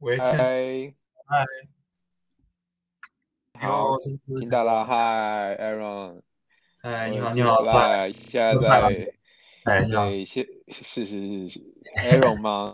[0.00, 0.94] 喂，嗨，
[1.26, 1.44] 嗨，
[3.58, 6.22] 好，这是听到了，嗨，Aaron，
[6.82, 7.72] 哎，你好，你好，快，
[8.06, 9.14] 赖，现在我快了，在，
[9.64, 11.60] 哎，你好，是是是是
[11.96, 12.72] ，Aaron 吗？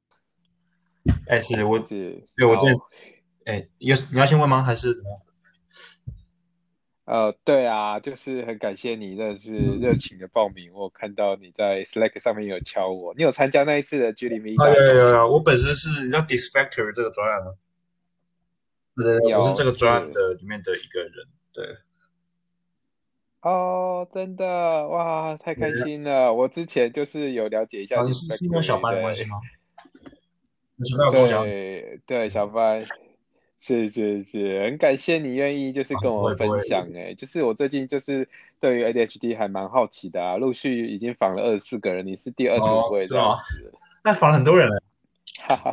[1.27, 2.91] 哎，是我，是，对，我这，好，
[3.47, 4.63] 哎，有你要先问吗？
[4.63, 5.21] 还是怎么样？
[7.05, 14.75] 呃，对啊，就是很感谢你，真的是热情的报名，我看到你在 Slack 上面有敲我，你有参加那一次的 Julie Me 啊，有？
[14.75, 17.53] 有有有，我本身是你知道 Disfactor 这个专案吗？
[18.97, 21.77] 对对对，我是这有，个专案，的里面的一个人，对，
[23.43, 26.33] 哦，真的，哇，太开心了！
[26.33, 29.25] 我之前就是有了解一下啊，你是是因为小班的关系。
[29.27, 29.37] 吗？
[30.77, 32.83] 你小班有跟我讲，对对，小帆，
[33.67, 38.29] 是是是，很感谢你愿意就是啊，跟我分享诶，就是我最近就是
[38.61, 43.39] 对于 ADHD 还蛮好奇的啊，陆续已经访了二十四个人，你是第二十五哦，位这样？
[43.57, 43.73] 子，
[44.05, 44.83] 那访了很多人了，
[45.49, 45.73] 哈哈，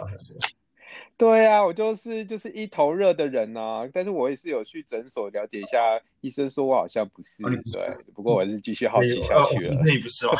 [1.17, 8.87] 对啊，我就是就是一头热的人啊，但是我也是有去诊所了解一下，医生说我好像不是，不是，对，不过我还是继续。
[8.87, 10.33] 好奇下哦，去了，那你不是吗？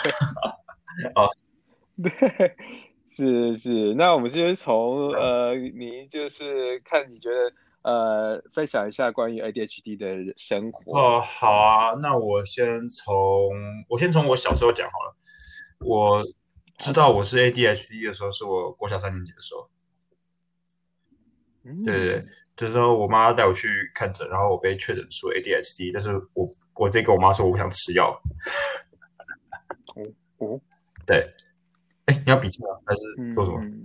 [1.16, 1.30] 哦，
[2.02, 2.56] 对，
[3.12, 10.98] 是是，那我们先从呃，你就是看你觉得呃，分享一下关于 ADHD 的生活。
[10.98, 13.52] 哦，好，啊，那我先从
[13.90, 15.16] 我先从我小时候讲好了。
[15.80, 16.26] 我
[16.78, 19.70] 知，道我是 ADHD 的时候，是我国小三年级的时候。
[21.86, 28.20] 对对对，嗯，这时候我妈带我去看诊，然后我被确诊出 ADHD，但是我我直接跟我妈说我不想吃药。
[29.96, 30.02] 哦
[30.38, 30.62] 哦，
[31.06, 31.28] 对，
[32.12, 32.70] 哎，你要笔记吗？
[32.86, 33.60] 还是做什么？
[33.62, 33.84] 嗯嗯，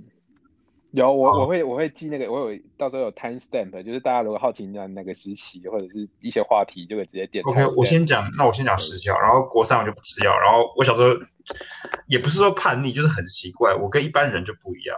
[0.92, 7.84] 有我我会我会记那个，我有到时候有 time stamp，就是大家如果好奇那那个时期或者是一些话题，就可以直接点 OK，我。
[7.84, 11.08] 先讲，那我先讲对，时效，然后国三我就不吃药，然后我小时候
[12.08, 14.96] 也不是说叛逆，就是很奇怪，我跟一般人就不一样。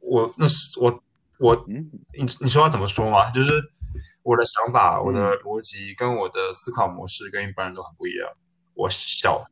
[0.00, 1.02] 我那是我
[1.38, 3.30] 我嗯你你说要怎么说嘛？
[3.32, 3.50] 就是
[4.22, 8.28] 我的想法、我的嗯逻辑跟我的思考模式跟一般人都很不一样。
[8.74, 9.44] 我小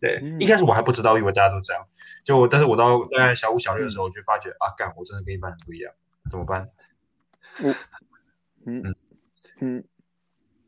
[0.00, 1.86] 对一嗯开始我还不知道，以为大家都这样，
[2.24, 5.92] 就但是我到大概小五小六的时候，我就发觉啊，干我真的跟一般人不一样，
[6.30, 6.68] 怎么办？
[7.62, 7.70] 我
[8.66, 8.94] 嗯嗯。
[9.60, 9.84] 嗯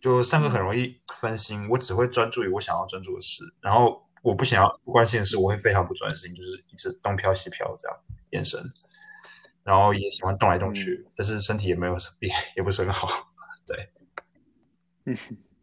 [0.01, 7.99] 就上课很嗯容易分心，我只会专注于我想要专注的事，然后我不想要不关心的事，我会非常不专心，就是一直东飘西飘这样
[8.31, 8.63] 眼神，
[9.65, 13.09] 然后也喜欢动来动去，但是身体也没有也也不是很好，
[13.67, 13.91] 对。
[15.05, 15.17] 嗯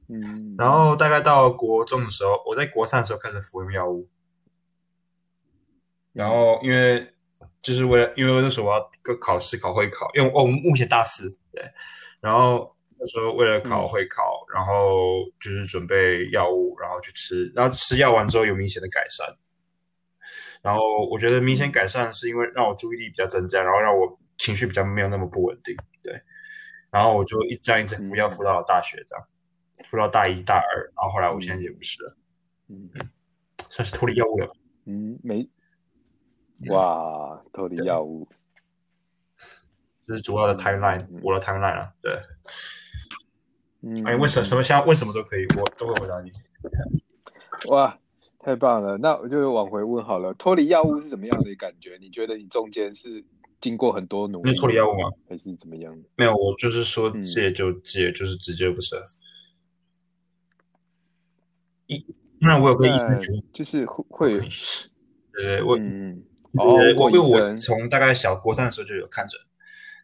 [0.07, 4.07] 嗯然后大概到国中的时候，我在国三的时候开始服用药物，
[6.13, 7.13] 然嗯后因为
[7.61, 11.63] 就是为了因为那时候我要个考试考会考，因为我我们目前大四，对，
[12.21, 13.89] 然后那时候为了考嗯。
[13.89, 19.27] 会考，然后就是准备药物，然后去吃，然后吃药完之后有明显的改善，
[20.61, 21.71] 然后我觉得明显嗯。
[21.71, 26.13] 改善是因为让我注意力比较增加，然后让我情绪比较没有那么不稳定，对，
[26.91, 28.31] 然后我就一这样一直服药嗯。
[28.31, 29.25] 服到了大学这样，
[29.89, 31.99] 服到大一大二，然后后来我现在也不是，
[32.69, 32.89] 嗯
[33.69, 34.55] 算是脱离药物了，
[34.85, 35.47] 嗯，没
[36.61, 37.75] 嗯，哇，脱离。
[37.83, 38.27] 药物，
[40.07, 42.19] 这是主要的 timeline，嗯我的 timeline 啊，对，
[43.81, 46.31] 嗯哎，问什什嗯么想问什么都可以，我都会回答你。
[47.69, 47.97] 哇，
[48.39, 48.97] 太棒了！
[48.97, 51.97] 那我就往回问好了，脱离药物是怎么样的感觉？
[51.99, 53.23] 你觉得你中间是
[53.59, 54.57] 经过很多努力吗？
[54.57, 55.09] 脱离药物吗？
[55.27, 55.97] 还是怎么样？
[56.15, 58.95] 没有，我就是说嗯戒就戒，就是直接不是。
[61.87, 62.05] 医，
[62.41, 64.89] 当然我有跟医生那询问，就是会会有，跟医生，
[65.33, 65.71] 对对，我，
[66.53, 69.39] 我因为我，从大概小国三的时候就有看诊，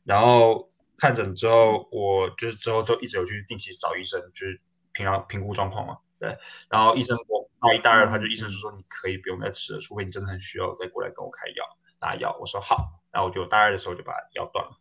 [0.03, 4.59] 然后看诊之嗯后，我就是之后就一直有去定期找医生，就是
[4.93, 6.37] 平常评估状况嘛，对，
[6.69, 11.65] 然后医生我大一大二他就医生就说你可以不用再吃了，除非你真的很需要再过来跟我开药
[12.01, 14.77] 拿药，我说好，然后我就大二的时候就把药断了，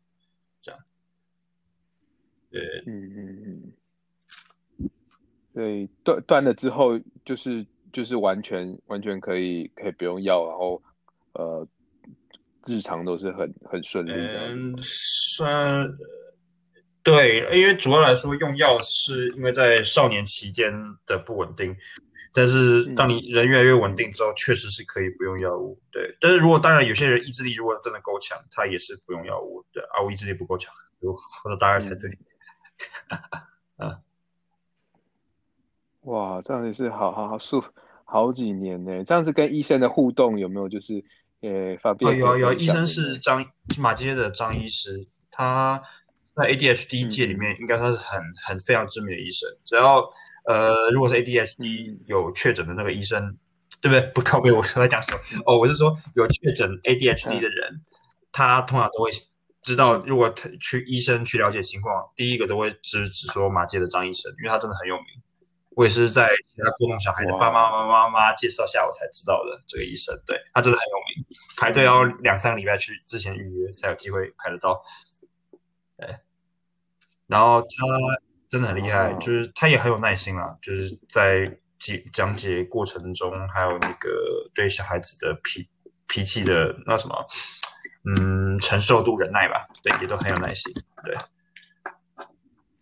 [0.61, 0.81] 这样，
[2.51, 3.73] 对，嗯嗯嗯，
[5.55, 10.83] 对，断断了之后，就是就是完全完全可以可以不用药，然后
[11.33, 11.67] 呃，
[12.67, 14.79] 日常都是很很顺利嗯，吗？
[14.83, 15.89] 算
[17.03, 20.73] 对，因为主要来说用药是因为在少年期间
[21.07, 21.75] 的不稳定，
[22.35, 25.81] 但是当嗯你人越来越稳定之后，确实是可以不用药物。
[25.91, 29.65] 对，但是如果当然有些人意志力如果真的够强，他也是不用药物。
[29.73, 31.13] 对啊，我意志力不够强，我
[31.45, 32.11] 我到大二才对。
[33.79, 33.89] 嗯，
[36.03, 37.63] 哇，这样子是好好好数
[38.05, 39.05] 好几年呢。
[39.05, 41.05] 这样子跟医生的互动有没有就是
[41.41, 43.19] 呃方有啊有医生是呢？
[43.19, 43.47] 张
[43.79, 45.81] 马街的张医师，他
[46.35, 49.49] 在 ADHD 嗯界里嗯面应该算是很很非常知名的医生。
[49.65, 50.03] 只要
[50.47, 53.37] 呃，如果是 ADHD 嗯有确诊的那个医生，
[53.81, 54.01] 对不对？
[54.15, 55.43] 不靠背，我在讲什么？
[55.45, 57.83] 哦，我是说有确诊 ADHD 的人，
[58.33, 59.11] 他通常都会
[59.63, 65.05] 知道，如果他去医生去了解情况，第一个都会只只说马街的张医生，因为他真的很有名。
[65.81, 70.15] 我也是在其他过动小孩的爸爸妈妈妈介绍下，我才知道的这个医生。
[70.27, 74.83] 对他真的很有名，排队要两三个礼拜去之前预约才有机会排得到。
[75.97, 76.19] 对，
[77.27, 77.67] 然后他
[78.51, 81.47] 真的很厉害，就是他也很有耐心啊，就是在
[81.79, 84.11] 解讲解过程中，还有那个
[84.55, 85.67] 对小孩子的脾
[86.07, 87.27] 脾气的那什么，
[88.05, 90.71] 嗯，承受度、忍耐吧，对，也都很有耐心。
[91.03, 91.17] 对，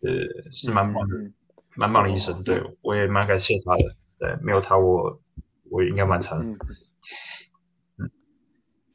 [0.00, 1.14] 呃，是蛮棒的。
[1.78, 3.84] 蛮棒的医生，对我也蛮感谢他的。
[4.18, 5.20] 对，没有他，我
[5.70, 6.36] 我应该蛮惨。
[6.40, 8.10] 嗯，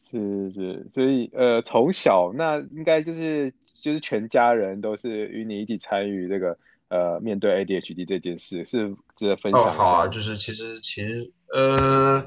[0.02, 6.58] 是是，所以呃，从小那应该就是就是全家人都是与你一起参与这个
[6.90, 9.62] 呃面对 ADHD 这件事，是值得分享。
[9.62, 12.22] 哦，好啊，就是其实其实呃，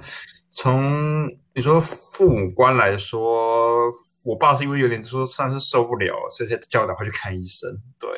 [0.52, 3.90] 从你说父母官来说，
[4.24, 7.70] 我爸是因为有点说算是受不了，所以才叫我赶快去看医生。
[8.00, 8.08] 对。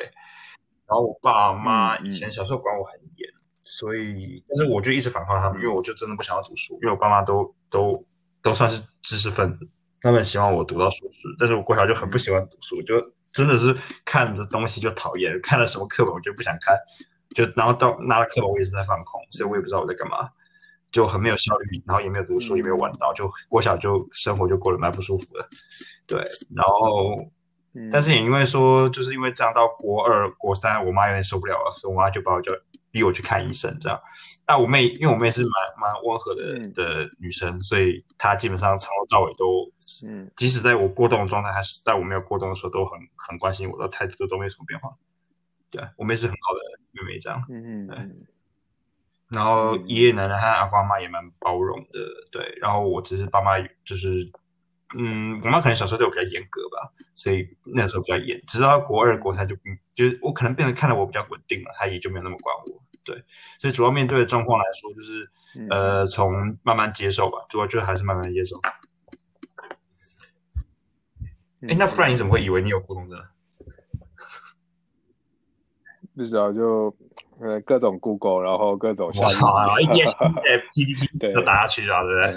[0.89, 3.29] 然后我爸妈以前小时候管我很严，
[3.61, 8.03] 所以但是我就一直反抗他们，因为我就真的不想要读书，因为我爸妈都都
[8.41, 9.69] 都算是知识分子，
[10.01, 12.95] 他们希望我读到硕士，但是我过小就很不喜欢读书，就
[13.31, 16.75] 真的是看着东西就讨厌，看了什么课本我就不想看，
[17.35, 20.27] 就然后到拿了课本我也是在放空，所以我也不知道我在干嘛，
[20.91, 25.47] 就很没有效率，然后也没有读书，也没有玩到，就过小就生活就过得蛮不舒服的，
[26.07, 26.23] 对，
[26.55, 27.23] 然后。
[27.91, 32.51] 但是也因为说，就是因为这样到国二、国三，我妈有点受不了了，所以我妈就把我叫
[32.89, 33.77] 逼我去看医生。
[33.79, 34.01] 这样，
[34.47, 39.71] 那我妹因为我妹是蛮蛮温和的的女生，所以她基本上从头到尾都，
[40.03, 44.89] 嗯，即使在我过动的状态，还是在我没有过动的时候，都很很关心我的态度都没什么变化。
[45.69, 46.59] 对，我妹是很好的
[46.91, 47.97] 妹妹，这样，嗯嗯，对。
[49.29, 51.99] 然后爷爷奶奶和阿公阿妈也蛮包容的，
[52.31, 52.57] 对。
[52.59, 54.31] 然后我只是爸妈就是。
[54.97, 58.41] 嗯，我妈可能小时候对我比较严格吧，所以那时候比较严。
[58.47, 59.55] 直到国二、国三就，
[59.93, 62.81] 就是我可能变得看到我比较稳定了，她也就没有那么管我。
[63.03, 63.23] 对，
[63.59, 65.29] 所以主要面对的状况来说，就是
[65.69, 68.59] 呃，从慢慢接受吧，主要就还是慢慢接受。
[71.61, 73.19] 哎，那不然你怎么会以为你有过动症？
[76.15, 76.93] 不知道，就
[77.39, 80.05] 呃各种 Google，然后各种哇， 一点
[80.73, 82.35] PPT 都打下去了，对不对？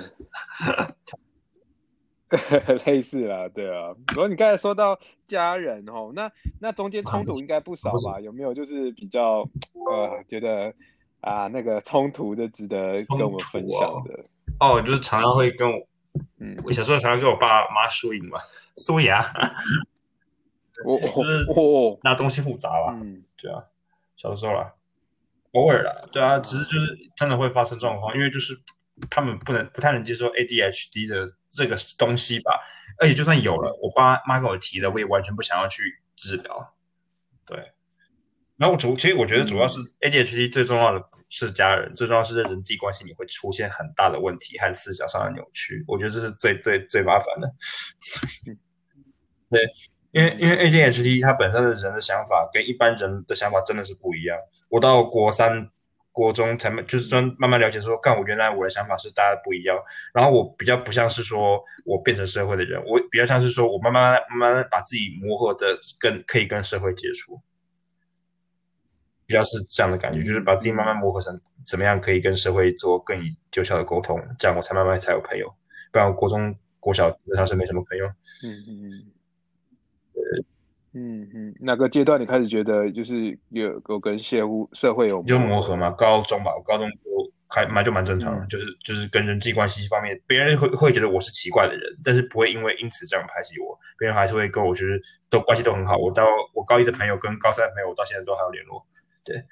[2.86, 3.94] 类似啦，对啊。
[4.08, 6.30] 然后你刚才说到家人哦，那
[6.60, 8.20] 那中间冲突应该不少吧？
[8.20, 10.72] 有没有就是比较呃觉得
[11.20, 14.24] 啊那个冲突就值得跟我们分享的？
[14.60, 15.78] 哦，就是常常会跟我，
[16.38, 18.38] 嗯，我小时候常常跟我爸妈输赢嘛，
[18.76, 19.22] 输牙。
[20.84, 20.96] 我
[21.54, 22.98] 我那东西复杂吧？
[23.02, 23.62] 嗯，对啊，
[24.16, 24.72] 小时候啦，
[25.52, 28.58] 偶尔啦，对啊，只是就是真的会发生状况，因为就是
[29.10, 31.26] 他们不能不太能接受 ADHD 的。
[31.52, 32.58] 这个东西吧，
[32.98, 35.82] 而且就算有了，我爸妈跟我提的，我也完全不想要去
[36.16, 36.74] 治疗。
[37.44, 37.72] 对，
[38.56, 47.52] 然后主其实我觉得主要是 ADHD 最重要的是家人，最重要是在人际关系里会出现很大的问题和思想上的扭曲，我觉得这是最最最麻烦的。
[49.50, 49.60] 对，
[50.12, 54.38] 因为因为 ADHD 它本身的人的想法跟一般人的想法真的是不一样。
[54.70, 55.70] 我到国三。
[56.12, 59.76] 国中才慢，就是说慢慢了解，说干我原来我的想法是大家不一样，
[60.12, 65.66] 然后我比较不像是说我变成社会的人，我比较像是说我慢慢慢慢把自己磨合的
[65.98, 67.40] 跟可以跟社会接触，
[69.26, 73.18] 比较是这样的感觉，就是把自己慢慢磨合成怎么样可以跟社会做更
[73.54, 75.52] 有效的沟通，这样我才慢慢才有朋友，
[75.90, 78.06] 不然国中国小基本上是没什么朋友。
[78.44, 79.12] 嗯嗯嗯。
[80.94, 85.90] 嗯嗯，哪个阶段你开始觉得就是有有跟社会社会有就磨合嘛？
[85.92, 86.96] 高中吧，我高中就
[87.48, 95.96] 还蛮就蛮正常的，就是就是跟人际关系方面，别人会会觉得我是奇怪的人，但是不会因为因此这样排挤我，别人还是会跟我就是都关系都很好。
[95.96, 98.86] 我到我高一的朋友跟高三的朋友，我到现在都还有联络，
[99.24, 99.42] 对，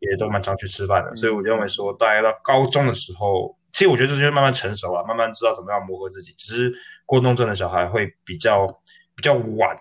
[0.00, 1.16] 也都蛮常去吃饭的。
[1.16, 6.34] 所以我认为说，大概到高中的时候，其实我觉得这就是慢慢成熟了，慢慢知道怎么样磨合自己。
[6.36, 6.74] 只是
[7.06, 8.66] 过动症的小孩会比较
[9.14, 9.74] 比较晚。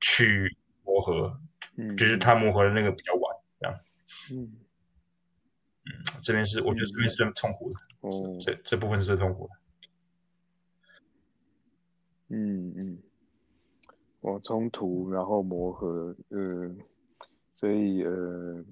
[0.00, 1.40] 去磨合，
[1.76, 3.80] 嗯，就是他磨合的那个比较晚，这样，
[4.30, 4.52] 嗯，
[5.84, 5.90] 嗯，
[6.22, 9.54] 这边是我觉得这边是最痛苦的，哦，这这部分是最痛苦的，
[12.28, 12.98] 嗯嗯，
[14.20, 16.70] 我冲突然后磨合，呃，
[17.54, 18.64] 所以呃，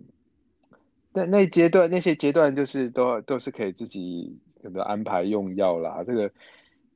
[1.12, 6.32] 那那阶段那些阶段就是都都是可以自己可能安排用药啦，这个。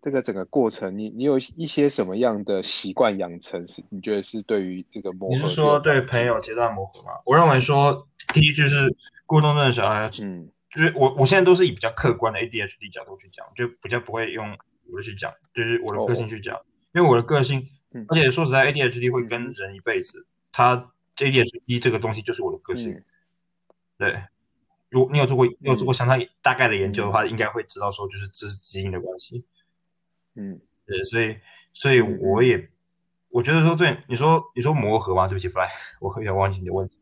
[0.03, 3.67] 这个整个过程，你你有一些什么样的习惯养成？
[3.69, 5.35] 是你觉得是对于这个磨合？
[5.35, 7.13] 你是说对朋友阶段磨合吗？
[7.25, 8.95] 我认为说，第一就是
[9.27, 14.57] 过动症的小孩，嗯，就是我我现在都是以比较客观的 ADHD 角度去讲，就比较不会用
[14.91, 16.59] 我的去讲，就是我的个性去讲，
[16.95, 20.27] 因为我的个性嗯而且说实在，ADHD 会跟人一辈子。
[20.53, 22.93] 他 ADHD 这个东西就是我的个性。
[22.93, 23.05] 嗯
[23.99, 24.23] 对，
[24.89, 29.45] 如果你有做过你有做过嗯相当大概的研究的话，应该会知道说，就是这是基因的关系。
[30.41, 31.37] 嗯对，所以
[31.73, 32.69] 所以嗯我也
[33.29, 35.29] 我觉得说最你说你说磨合吗？
[35.29, 35.69] 对不起，Fly，
[36.01, 36.99] 我有点忘记你的问题。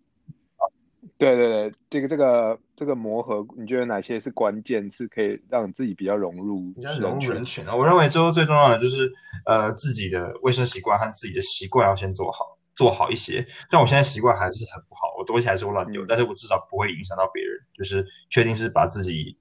[1.17, 7.75] 对对对，这个这个这个磨合，你觉得哪些是关键，是可以让自己比较融入比较融入群人群啊。
[7.75, 9.11] 我认为最后最重要的就是
[9.47, 12.45] 呃自己的卫生习惯和自己的习惯要先做好，
[12.77, 13.45] 做好一些。
[13.71, 19.37] 但我现在习惯还是很不好，我东西还是会乱丢，嗯但是我至少不会影响到别人，就是确定是把自己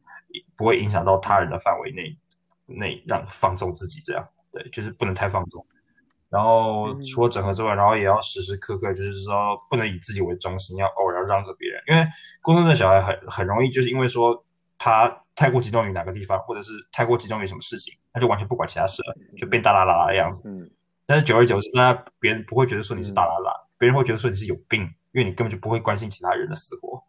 [0.55, 2.17] 不会影响到他人的范围内
[2.67, 4.27] 内让放纵自己这样。
[4.51, 5.65] 对，就是不能太放纵。
[6.29, 12.05] 然后嗯除了整合之外，然后也要时时刻刻就是说不能以自己为中心，要偶尔要让着别人，因为
[12.41, 14.45] 孤独症的小孩很很容易就是因为说
[14.77, 20.49] 他太过集中于哪个地方，或者是太过集中于什么事情，他就完全不管其他事了，就变大啦啦啦的样子。
[20.49, 20.69] 嗯
[21.09, 24.81] 但是久而久之，那别人不会觉得说你是大啦啦，别人会觉得说你是有病，
[25.13, 27.01] 因为你根本就不会关心其他人的死活。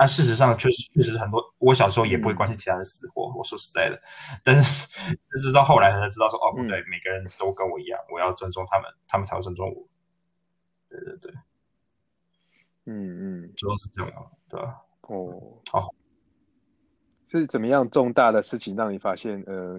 [0.00, 3.30] 但事实上，确实确实很多，我小时候也不会关心其他人死活。
[3.36, 4.00] 我说实在的，
[4.42, 4.88] 但是
[5.42, 9.86] 直到后来才知道说，哦，不对，每个人都跟我一样，我要尊重他们，他们才会尊重我。
[10.88, 11.30] 对对对，
[12.86, 14.10] 嗯嗯，主要是这样，
[14.48, 14.74] 对吧？
[15.02, 15.90] 哦，好，
[17.26, 19.78] 是怎么样重大的事情让你发现，呃，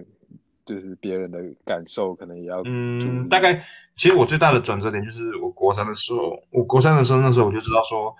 [0.64, 3.54] 就是别人的感受可能也要嗯，大概
[3.96, 8.14] 其实我最大的转折点就是我国三的时候，我国三的时候那时候我就知道说，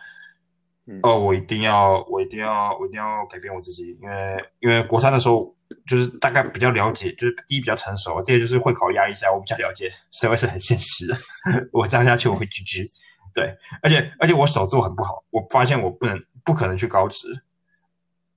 [0.86, 1.00] 嗯。
[1.02, 5.54] 哦，我一定要，我一定要，我一定要改变我自己，因为因为国三的时候
[5.86, 11.14] 就是大概比较了解，就是第一比较成熟，第二就是会考压力下，我比较了解社会是很现实的，
[11.72, 12.86] 我这样下去我会 GG，
[13.34, 17.26] 对，而且而且我手作很不好，我发现我不能不可能去高职，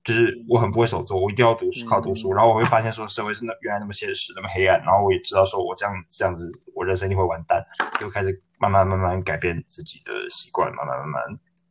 [0.04, 7.62] 就是我很不会手作，我一定要读书靠读书，然后我会发现说社会是那原来那么现实，那么黑暗，然后我也知道说我这样这样子，我人生一定会完蛋，
[8.00, 11.22] 就开始慢慢慢慢改变自己的习惯，慢慢慢慢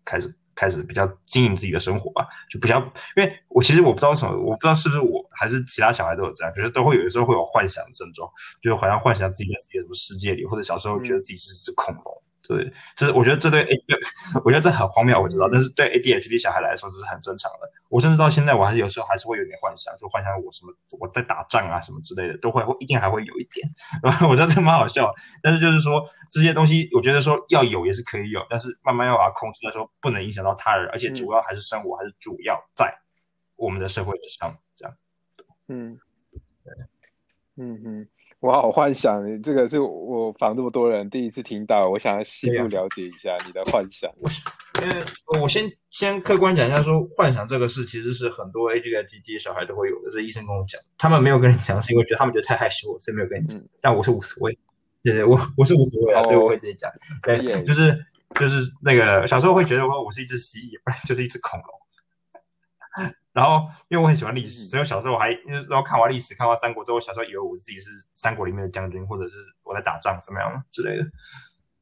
[0.03, 2.79] 开始开始比较经营自己的生活吧，就比较，
[3.15, 8.29] 因为我其实我不知道为什么，我不知道是不是我还是其他小孩都有这样，就是都会有的时候会有幻想的症状，
[8.62, 12.21] 就是好像幻想自己在自己的什么世界里，或者小时候觉得自己是只恐龙。
[12.48, 13.75] 对，这我觉得这对 A，
[14.44, 17.72] 我觉得这很荒谬，我知道，但是对 ADHD 小孩来说这是很正常的。
[17.90, 23.68] 我甚至到现在，我还是有时候还是会有点幻想，就幻想我什么我在打仗啊什么之类的，都会会一定还会有一点。
[24.04, 25.12] 然后我觉得这蛮好笑，
[25.42, 32.94] 但是就是说这些东西，我觉得说要有也是可以有，但是慢慢要把它控制在说不能影响到他人，而且主要还是生活，还是主要在
[33.56, 34.96] 我们的社会上这样。
[35.68, 35.98] 嗯，
[36.64, 36.74] 对
[37.58, 38.08] 嗯哼，
[38.46, 44.08] 我好幻想，你这个是我访这么多人第一次听到，我想要细入了解一下你的幻想。
[44.20, 44.30] 我
[44.84, 53.60] 因为我先先客观讲一下，说幻想这个事其实是很多 ADHD 小孩都会有的，这医生跟我讲，他们没有跟你讲，是因为觉得他们觉得太害羞了，所以没有跟你讲。
[53.82, 54.56] 但我是无所谓，
[55.02, 56.92] 对对，我我是无所谓啊，所以我会直接讲。
[57.24, 57.98] 对，就是
[58.40, 61.68] 就是那个小时候会觉得我我是一只蜥蜴，不然就是一只恐龙。
[63.36, 71.04] 然后，因为我很喜欢历史，所以我小时候我还然后看完历史，看完三国之后，小时候以为我自己是三国里面的将军，或者是我在打仗怎么样之类的。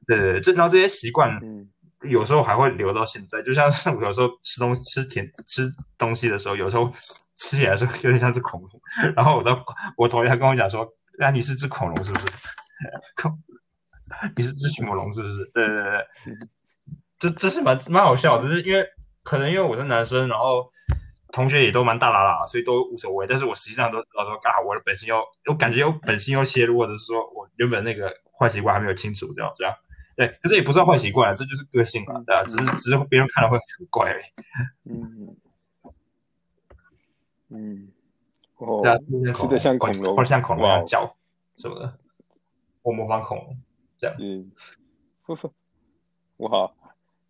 [0.08, 1.40] 对对对，这然后这些习惯，
[2.02, 3.40] 有时候还会留到现在。
[3.44, 6.92] 就像是我有时候吃东西、吃甜、吃东西的时候，有时候
[7.36, 8.72] 吃起来是有点像只恐龙。
[9.16, 9.56] 然后我的
[9.96, 10.92] 我同学他跟我讲说
[11.22, 12.26] ：“啊，你是只恐龙是不是？
[13.22, 13.32] 恐，
[14.36, 16.08] 你是只迅猛龙是不是？”对对对，
[17.20, 18.84] 这这是蛮蛮好笑的，就是因为
[19.22, 20.68] 可能因为我是男生，然后。
[21.34, 23.26] 同学也都蛮大啦啦，所以都无所谓。
[23.26, 29.74] 但是我实际上都知道说，啊，我的本性又，我感觉有本性又泄露，或者是说我原本那个坏习惯还没有清除掉，这样。
[30.16, 34.24] 对，可是也不算坏习惯，这就是个性嘛，对啊，只是只是别人看了会很怪而已。
[34.86, 35.36] 嗯
[37.50, 37.92] 嗯，
[38.58, 38.84] 哦，
[39.34, 41.16] 吃的像恐龙，或者像恐龙一样叫
[41.58, 41.98] 什么的，
[42.84, 43.58] 我模仿恐龙
[43.98, 44.16] 这样。
[44.20, 44.52] 嗯，
[46.38, 46.72] 哇，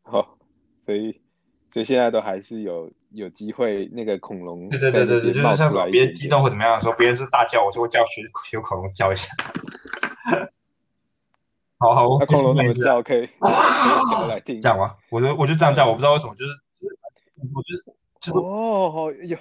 [0.02, 0.38] 好，
[0.82, 1.22] 所以
[1.72, 2.92] 所以现在都还是有。
[3.14, 9.30] 有机会，那个恐龙对对对对对，就是像别人激动或怎么样的时候，别人是大叫，我就会叫学学恐龙叫一下。
[11.78, 13.04] 好好，那恐龙怎么叫？
[13.04, 13.30] 可以
[14.12, 14.60] 叫来听。
[14.60, 14.96] 这样吗？
[15.10, 16.54] 我就我就这样叫，我不知道为什么，就是
[17.54, 19.38] 我就就哦，有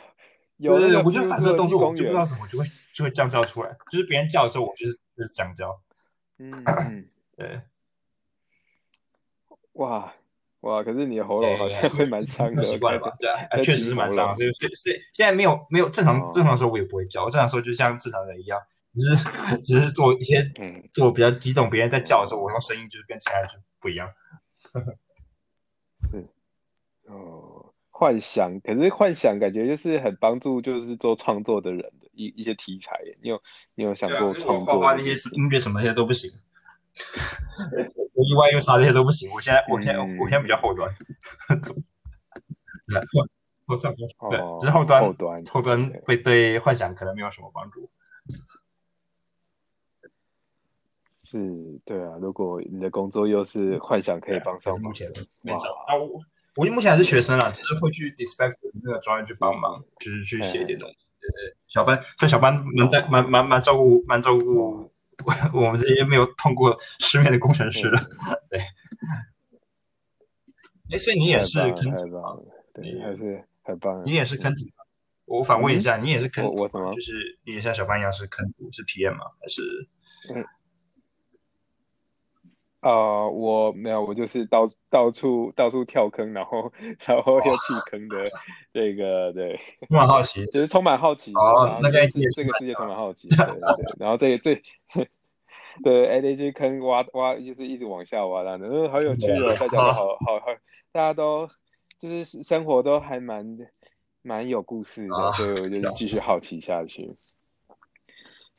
[0.59, 2.65] 有对对，那个我就反射动作，我就不知道什么，就会
[2.95, 3.75] 就会这样叫出来。
[3.91, 5.81] 就是别人叫的时候，我就是就是这样叫。
[6.39, 7.61] 嗯嗯，对。
[9.75, 10.13] 哇。
[10.63, 10.83] 哇！
[10.83, 13.13] 可是你的喉咙好像会蛮伤的， 习惯了吧？
[13.19, 14.35] 对啊， 确实是蛮伤。
[14.35, 14.73] 所以所以
[15.13, 18.59] 现在没有没有正常正常时候我也不会叫，我正常时候就像正常人一样，
[18.95, 24.09] 只是只是做一些 嗯做比较激动，别人在叫的时候，我用声音就是跟其他人就不一样。
[26.11, 26.27] 是
[27.07, 33.01] 哦，幻想，可是幻想感觉就是很帮助，就是做创作的人的一一些题材。
[33.21, 33.43] 你有
[33.75, 34.75] 你有想过创作？
[34.75, 36.31] 画画那些音乐什么那些都不行。
[38.23, 39.31] 我意外又啥这些都不行。
[39.33, 40.89] 我现在我现在嗯我现在比较后端，
[42.87, 43.27] 对后
[43.67, 43.95] 后端
[44.31, 47.91] 对哦，只是后端后端后端会对幻想可能没有什么帮助。
[51.25, 52.19] 是，对啊。
[52.21, 56.21] 如果你的工作又是幻想可以帮上忙目前的，没哇，找啊，我
[56.57, 60.97] 我目前还是学生啦，只是会去 Dispatch 那个专业去帮忙，就是去写一点东西。
[61.21, 64.92] 对对，小班像小班蛮在蛮蛮蛮照顾蛮照顾
[65.55, 67.99] 我们这些没有碰过世面的工程师的。
[68.51, 68.61] 对，
[70.91, 71.95] 哎，所以你也是坑
[72.75, 74.03] 对，你还是很棒。
[74.05, 74.85] 你也是坑底吗？
[75.25, 76.45] 我反问一下，你也是坑？
[76.45, 79.25] 我我怎么就是你也像小班一样是坑底是 PM 吗？
[79.41, 79.63] 还是
[82.83, 86.73] 啊、我没有，我就是到到处到处跳坑，然后
[87.07, 88.25] 然后又弃坑的
[88.73, 94.61] 这个，对，充满好奇，就是充满好奇，哦那个这这个世界充满好奇，对对对，然后这这
[95.85, 100.47] 对 A D G 坑挖挖就是一直往下挖，然后嗯，好有趣哦，大家都好好好，
[100.91, 101.49] 大家都
[102.01, 103.57] 就是生活都还蛮
[104.23, 107.15] 蛮有故事的，啊所以我就继续好奇下去。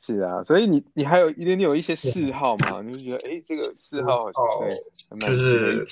[0.06, 2.82] 是啊，所以你你还有一定你有一些嗜好嘛？
[2.82, 4.68] 你就觉得哎，这个嗜好哦对，
[5.08, 5.86] 还蛮就是。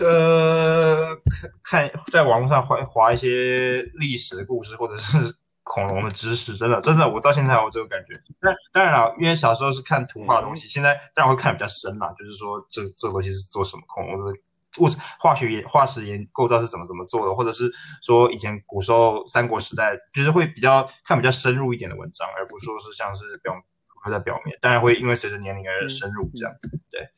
[0.00, 1.16] 呃，
[1.62, 8.12] 看在网络上划划一些历史的故事，或者是 恐龙的知识，真的真的，我到现在还有这个感觉。
[8.40, 14.38] 但当然了，因为小时候是看图画的东西，现在当然会看得比较深啦，就是说这这个东西是做什么，恐龙的
[14.80, 17.70] 物质化学研化石研构造是怎么怎么做的，或者是
[18.02, 23.54] 说以前古时候三国时代，就是会比较看比较深入一点的文章，而不是说是像是表
[24.02, 26.54] 会在表面，当然会因为随着年龄而深入这样。
[26.90, 27.08] 对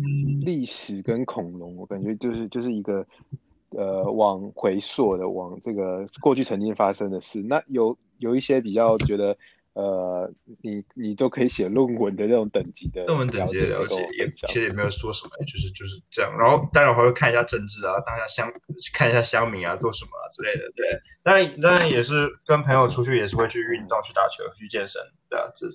[0.00, 3.04] 嗯，历史跟恐龙，我感觉就是就是一个
[3.70, 7.42] 呃往回溯的，往这个过去曾经发生的事。
[7.42, 9.36] 那有有一些比较觉得
[9.78, 10.28] 呃，
[10.60, 16.36] 你你都可以写论文的那种等级的论文等级的了了解，也其实也没有说什么，就是就是这样。
[16.36, 18.52] 然后当然我还会看一下政治啊，当一下乡
[18.92, 20.68] 看一下乡民啊，做什么啊之类的。
[20.74, 25.68] 对，当然当然也是跟朋友出去，也是会去运动、去打球、去健身，对啊，这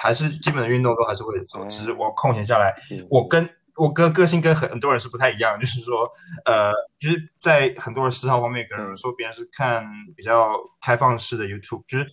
[0.00, 1.64] 还是基本的运动都还是会做。
[1.66, 6.02] 只是我空闲下来，嗯我跟我个个性跟很很多人是不太一样，就是说，
[6.44, 12.06] 呃，就是在很多人嗜好方面，可能说别人是看比较开放式的 YouTube，就是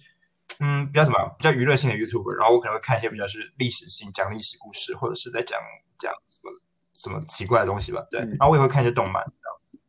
[0.66, 5.60] 嗯比较什么比较娱乐性的 YouTube，然后我可能会看一些比较是历史性讲历史故事，或者是在讲
[6.00, 6.62] 讲什么
[6.94, 9.22] 什么奇怪的东西吧，对，嗯然后我也会看一些动漫，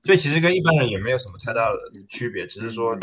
[0.02, 3.00] 所以其实跟一般人也没有什么太大的区别，只是说嗯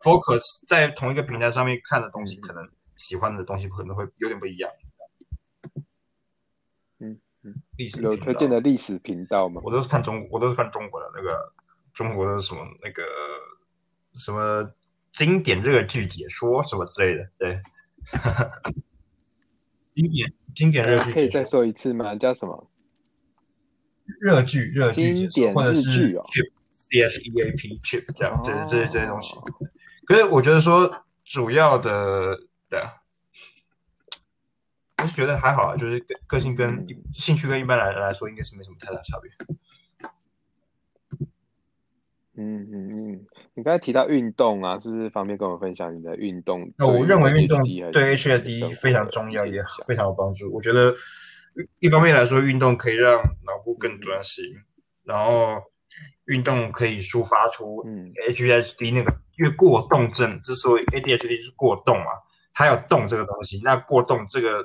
[0.00, 4.70] focus 在同一个平台上面看的东西，嗯可能喜欢的东西可能会有点不一样。
[6.98, 9.62] 嗯嗯，历史有推荐的历史频道吗？
[9.64, 11.52] 我都是看中，我都是看中国的那个
[11.94, 13.02] 中国的什么那个
[14.18, 14.70] 什么
[15.16, 17.60] 经典热剧解说什么之类的，对，
[19.94, 22.14] 经典经典热剧可以再说，一次吗？
[22.14, 22.70] 叫什么？
[24.20, 26.52] 热剧热剧解说，经典或者是剧哦 chip
[26.90, 29.34] C H E A P chip 这样，就是这些这些东西。
[29.34, 29.42] 哦
[30.06, 32.92] 可是我觉得说主要的，对啊，
[35.02, 39.32] 我是觉得还好啊，就是个个性跟嗯兴趣跟一般人来说，应该是没什么太大差别。
[42.34, 46.70] 嗯嗯嗯，你刚才提到运动啊，是不是方便跟我分享你的运动？
[46.76, 47.58] 那我认为运动
[47.90, 50.52] 对 HRD 非常重要，也非常有帮助。
[50.52, 50.94] 我觉得
[51.78, 54.44] 一方面来说，运动可以让脑部更专心，
[55.04, 55.54] 然后
[56.26, 62.10] 运动可以抒发出嗯 HHD 那个，因为过动症之所以 ADHD 是过动嘛，
[62.52, 64.62] 它有动这个东西，那过动这个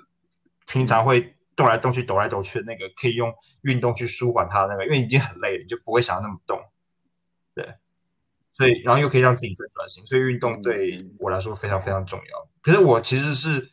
[0.67, 6.59] 平常会动来动去、抖来抖去的那个，可以用运动去舒缓它那个，因为已经很累了，你就不会想要那么动。
[8.57, 12.47] 对，所以然后又可以让自己更专心，所以运动对我来说非常非常重要。
[12.61, 13.71] 可是我其实是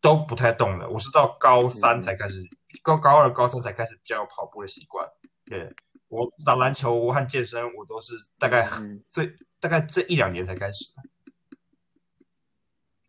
[0.00, 2.42] 都不太动的，我是到高三才开始，
[2.82, 5.08] 高高二、高三才开始比较有跑步的习惯。
[5.44, 5.72] 对
[6.08, 10.84] 我打篮球和健身，我都是大概嗯 最大概这一两年才开始。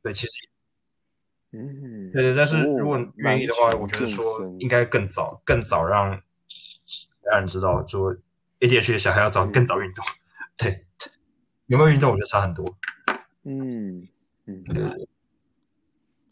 [0.02, 0.32] 对，其实
[1.52, 4.24] 嗯，对对，但是哦如果愿意的话，蛮我觉得说
[4.60, 6.10] 应该更早、更早让
[7.24, 8.15] 让人知道说
[8.60, 10.06] ADHD 的小孩要早更早运动。
[10.58, 10.86] 对，
[11.69, 12.65] 有没有运动，我觉得差很多。
[13.43, 14.08] 嗯
[14.47, 15.08] 嗯，对对对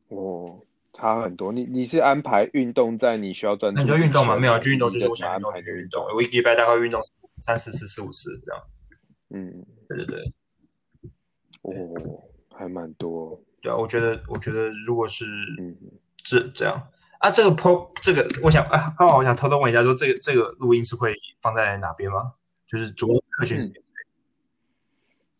[0.08, 0.60] 哦，
[0.94, 1.52] 差很多。
[1.52, 4.00] 你你是安排运动在你需要专注那你之前？
[4.00, 4.36] 说运动嘛？
[4.36, 6.04] 没有，还就运动就是你我想安排的就运动。
[6.16, 7.00] 我一个礼拜大概会运动
[7.38, 8.64] 三四次、四五次这样。
[9.30, 10.32] 嗯，对对对，
[11.62, 12.24] 哦，
[12.56, 13.40] 还蛮多。
[13.62, 15.26] 对啊，我觉得我觉得如果是
[15.60, 15.78] 嗯
[16.24, 16.82] 这这样
[17.20, 22.34] 啊，这个 pro 这个，我想啊，刚好我想偷偷问一下，说这个这个录音是会放在哪边吗？
[22.68, 23.74] 就是主要客群嗯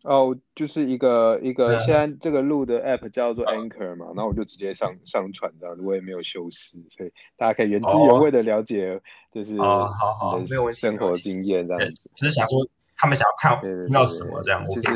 [0.04, 9.00] 哦，就是一个一个嗯现在这个录的 app 叫做 Anchor 嘛，然后我就直接上上传这样子，我也没有修饰，所以大家可以原汁原味的了解，
[9.32, 12.02] 就是好好好没有问题生活经验这样子。
[12.14, 14.94] 只是想说他们想要看对对对听到什么这样，我其实。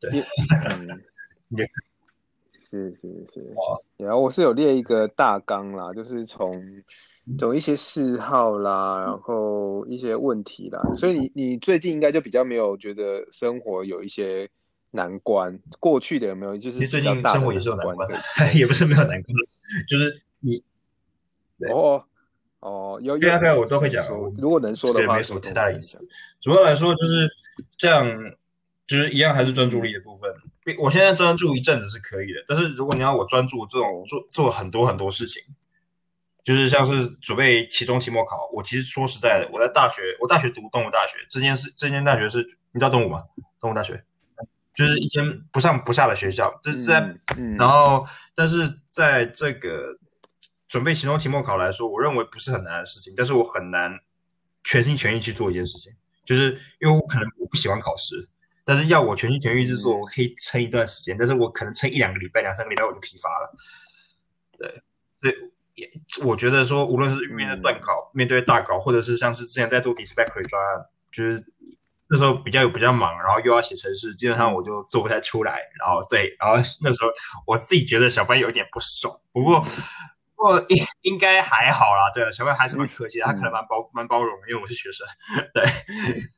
[0.00, 0.24] 对，也
[0.68, 1.00] 嗯
[1.50, 1.64] 也，
[2.70, 6.62] 是是是哦，然后我是有列一个大纲啦，就是从
[7.38, 14.48] 从一些嗜好啦，然后一些问题啦，所以你你最近应该就比较没有觉得生活有一些
[14.92, 16.56] 难关，过去的有没有？
[16.56, 18.18] 就是最近生活也是有难关的，
[18.54, 19.24] 也不是没有难关，
[19.88, 20.62] 就是你
[21.58, 22.04] 对哦
[22.60, 24.06] 哦，有有对啊对啊，我都会讲。
[24.38, 26.40] 如果能说的话，这个没什么太大的意思跟我分享。
[26.40, 27.28] 主要来说就是
[27.78, 28.06] 这样，
[28.90, 30.28] 就是一样还是专注力的部分。
[30.80, 35.40] 我现在专注一阵子是可以的，但是如果你要我专注这种做做很多很多事情，
[36.42, 42.38] 就是像是准备期中、期末考，我其实说实在的，我在大学，我大学读动物大学，这件事，这间大学是
[42.72, 43.22] 你知道动物吗？
[43.60, 44.02] 动物大学
[44.74, 49.96] 就是一间不上不下的学校，这是在嗯嗯，然后，但是在这个
[50.66, 53.96] 准备期中、期末考来说，我认为不是很难的事情，但是我很难
[54.64, 55.92] 全心全意去做一件事情，
[56.26, 58.28] 就是因为我可能我不喜欢考试，
[58.70, 63.52] 但是要我全心全意去做，嗯我可以撑一段时间，但是我可能撑一两个礼拜、两三个礼拜我就疲乏了。
[64.56, 64.82] 对，
[65.20, 65.34] 所以
[65.74, 65.90] 也
[66.24, 71.44] 我觉得说，无论是面对段稿、面对大稿，或者是像是之前在做 Dispatch 专案，就是
[72.08, 75.58] 那时候比较有比较忙，然后又要写程式，基本上我就做不太出来。
[75.80, 77.08] 然后对，然后那时候
[77.48, 79.68] 我自己觉得小班有点不爽，不过不
[80.40, 82.10] 过应应该还好啦。
[82.14, 85.06] 对，小班还是蛮客气的，他可能蛮包蛮包容的，因为我是学生。
[85.52, 85.64] 对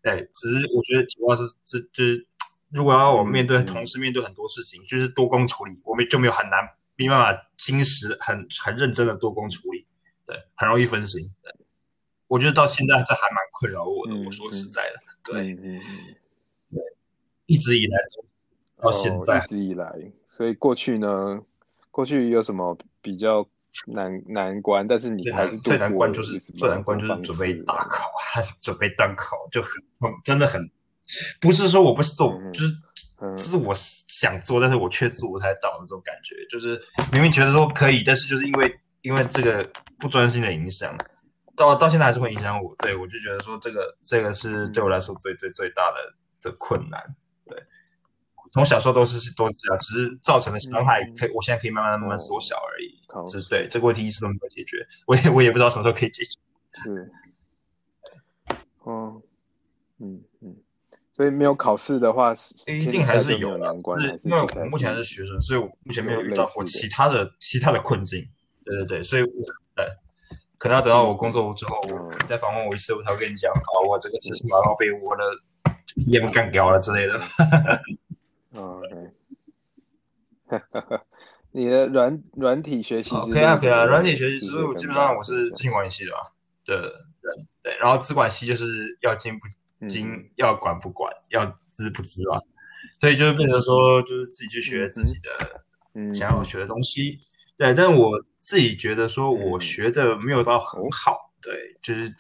[0.03, 2.27] 对，只是我觉得主要是这就是
[2.71, 9.87] 如果要我面对同事面对很多事情，就是多工处理，我们就没有很难没办法精实很很认真的多工处理，
[10.27, 11.31] 对，很容易分心。
[11.43, 11.53] 对，
[12.27, 14.15] 我觉得到现在这还蛮困扰我的。
[14.15, 15.81] 嗯我说实在的，对，嗯嗯
[16.71, 16.79] 嗯。
[17.47, 17.99] 一直以来
[18.81, 19.93] 到现在哦、一直以来，
[20.27, 21.43] 所以过去呢，
[21.91, 23.47] 过去有什么比较
[23.87, 24.87] 难 难关？
[24.87, 29.71] 但是你最还是难最难关就是最难关就是准备大考和 准备单考，就很
[30.25, 30.71] 真的很
[31.41, 32.75] 不是说我不是做，嗯就是
[33.21, 36.81] 嗯就是我想做，但是我却做不太到的这种感觉，就是
[37.13, 40.97] 明明觉得说可以，但是就是因为因为这个不专心的影响，
[41.57, 42.75] 到到现在还是会影响我。
[42.79, 47.03] 对我就觉得说这个这个是对我来说最最最大的的困难。
[47.47, 47.61] 对，
[48.53, 53.02] 从小时候都是都是这样，只是造成的伤害可以，我现在可以慢慢慢慢缩小而已。
[53.13, 56.39] 考是对这个问题一直都没有解决，我也我也不知道什么时候可以解决。
[56.83, 57.11] 是，
[58.81, 59.21] 哦，
[59.99, 60.57] 嗯嗯，
[61.13, 62.35] 所以没有考试的话，
[62.67, 68.27] 一定还是有难，关，因为我目前还是学生，所以我目前没有遇到过其他的其他的困境。
[68.65, 69.29] 对对对，所以我
[69.77, 69.85] 呃，
[70.57, 75.23] 可能要等到我工作之后，嗯我再访问我一次，我才会跟你讲，好，我这个只是马上被我的
[75.97, 77.21] PM 干掉了之类的。
[78.55, 78.81] 哦
[80.49, 81.03] OK，
[81.53, 86.33] 你的软软体学习可以啊，可以啊，软体学习之是不是跟路基本上我是资讯管理系的吧，
[86.65, 86.91] 对对
[87.63, 92.41] 对，然后资管系就是要精不精嗯，要管不管，要资不资吧，
[93.01, 95.63] 所以就是变成说，就是自己去学自己的
[95.95, 97.19] 嗯，想要学的东西。
[97.59, 101.33] 对，但我自己觉得说，我学的没有到很好。
[101.41, 102.13] 对，就是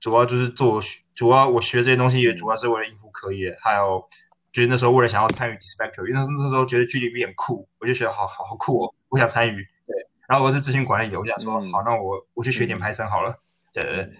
[0.00, 0.80] 主要就是做，
[1.14, 4.08] 主要我学这些东西也主要是为了应付课业，还有
[4.52, 9.62] 就是那时候为了想要参与 Dispatcher，因为那那时候觉得 GDB 很酷，我就觉得好好好酷哦，我想参与。
[9.86, 9.94] 对，
[10.28, 13.38] 然后我是咨询管理的，我想说、嗯好，那我我去学点 Python 好了。
[13.72, 14.10] 对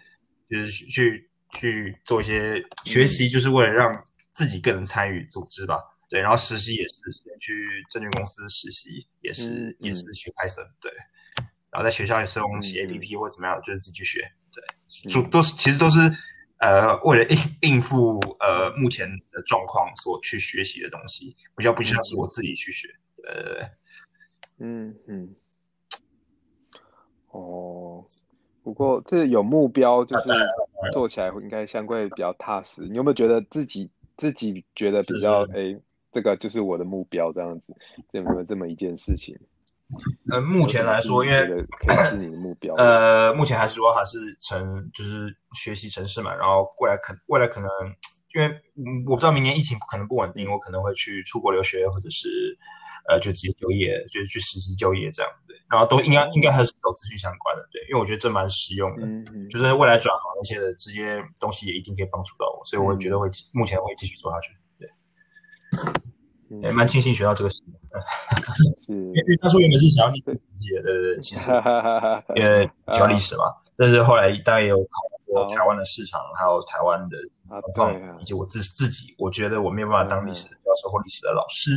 [0.49, 5.79] 就是去去做一些学习，就是为了让自己更能参与组织吧。
[6.09, 6.95] 对，然后实习也是
[7.41, 10.93] 去证券公司实习，也是、嗯也是学 Python，对。
[11.71, 14.21] 然后在学校也是用写嗯 APP 或怎么样，就是自己去学，
[14.53, 14.63] 对，
[15.05, 15.99] 嗯就都是其实都是
[16.59, 17.39] 呃为了应
[17.73, 22.89] 应付呃目前的状况所去学习的东西，比较不像是我自己去学，
[23.25, 23.69] 呃，
[24.59, 25.35] 嗯嗯，
[27.31, 28.05] 哦，
[28.63, 30.29] 不过这有目标，就是
[30.93, 32.83] 做起来应该相对比较踏实。
[32.83, 37.75] 你有没有觉得自己自己觉得比较是哎，这个就是我的目标这样子？
[38.13, 39.39] 有没有这么一件事情？
[40.31, 47.71] 呃，目前来说，因为是你觉得可以是你的目标，呃，目前还是主要还是城，就是学习城市嘛，然后未来可未来可能，
[48.35, 52.29] 因为嗯我不知道明年疫情可能不稳定，我可能会去出国留学，或者是
[53.09, 59.25] 呃就直接就业，就是去实习就业这样对，然后都应该应该还是走资讯相关的，对，因为我觉得这蛮实用的，嗯。
[59.33, 64.89] 嗯，就是未来转行那些的这些东西也一定可以帮助到我，所以我觉得会、目前会继续做下去，对，
[65.73, 65.95] 嗯
[66.63, 68.01] 也蛮庆幸学到这个事的，
[68.81, 71.43] 是，因为当初原本是想要念经济的，对对对，其实。
[72.37, 73.45] 因为比较历史嘛，
[73.77, 77.17] 但是后来当然也有考虑过台湾的市场，还有台湾的
[77.75, 81.73] 状况，以及我自自己，我觉得我没有办法当历史的教授或历史的老师，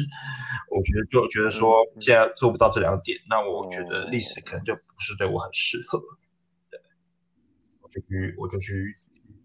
[0.70, 4.10] 我觉得就觉得说嗯现在做不到这两点，那我觉得哦。
[4.10, 6.00] 历史可能就不是对我很适合，
[6.70, 6.80] 对，
[7.82, 8.98] 我就去我就去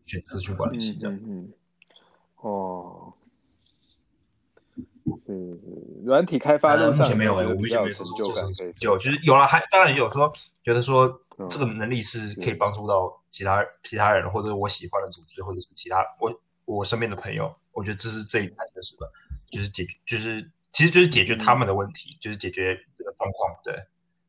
[0.04, 1.20] 选资讯管理系这样。
[1.24, 1.52] 嗯，
[2.36, 3.12] 哦，
[5.26, 10.32] 是是，软体开发呃，路上目前没有诶、我目前没有什么就感可以做什么就就是有了，还当然有说
[10.64, 11.06] 觉得说
[11.38, 16.32] 嗯这个能力是可以帮助到其他其他人，或者我喜欢的组织，或者是其他我
[16.64, 19.06] 我身边的朋友，我觉得这是最难的事吧，
[19.50, 23.54] 就是解决，就是其实就是解决他们的问题，就是解决这个状况。
[23.62, 23.74] 对，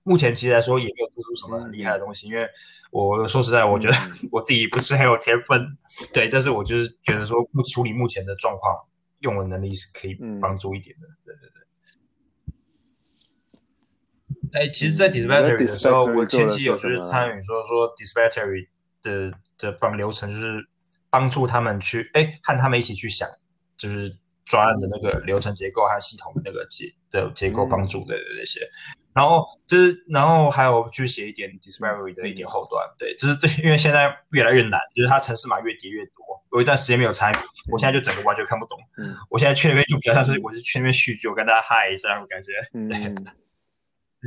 [0.03, 2.47] 目前其实来说也没有做出什么很厉害的东西，因为
[2.91, 5.77] 我说实在，我觉得嗯 我自己不是很有天分，
[6.13, 8.75] 对，但是我就是觉得说，不处理目前的状况，
[9.19, 11.07] 用的能力是可以嗯帮助一点的。
[11.25, 11.57] 对对对。
[14.53, 18.69] 哎，其实，在嗯 Dispatchery 的时候，我前期有就是参与说说 Dispatchery
[19.01, 20.65] 的的帮流程，就是
[21.09, 23.27] 帮助他们去哎和他们一起去想，
[23.77, 28.61] 就是专案的那个流程结构和系统的那个结的结构帮助的那些。
[29.13, 36.23] 然后就是，然后还有去写一点 Dispatchery 的一点后端，对，就是对，因为现在越来越难，就是它城市码越叠越多。
[36.51, 37.35] 有一段时间没有参与，
[37.71, 38.77] 我现在就整个完全看不懂。
[38.97, 42.51] 嗯我现在去那边就比较像是我是去那边叙旧，跟大家嗨一下，我感觉。
[42.73, 43.15] 嗯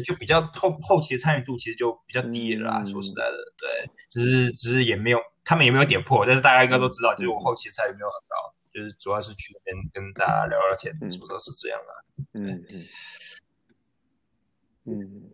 [0.04, 2.78] 就比较后后期的参与度其实就比较低了啦。
[2.78, 11.92] 嗯说实在的，对，只是只是也没有，他们也没有点破，但是大家应该都知道，就是我后期的参与没有很高，就是主要是去那边跟大家聊聊天，嗯主要是这样啊。
[12.34, 12.86] 嗯嗯
[14.86, 15.30] 嗯，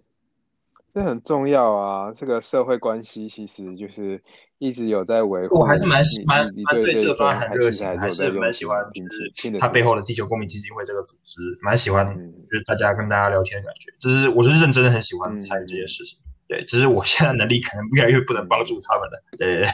[0.96, 2.11] 这很重要啊！
[2.16, 4.18] 这个社会关系其实就是
[4.56, 5.61] 一直有在维护。
[5.61, 13.92] 我还是蛮喜你蛮你蛮对这个专专案很热情，还是蛮喜欢，就是他背后的地球公民基金会这个组织，蛮喜欢，嗯就是大家跟大家聊天的感觉。
[14.00, 16.18] 就是我是认真的很喜欢嗯参与这些事情。
[16.48, 19.22] 对，只是我现在能力可能越来越不能帮助他们了。
[19.37, 19.68] 对对对。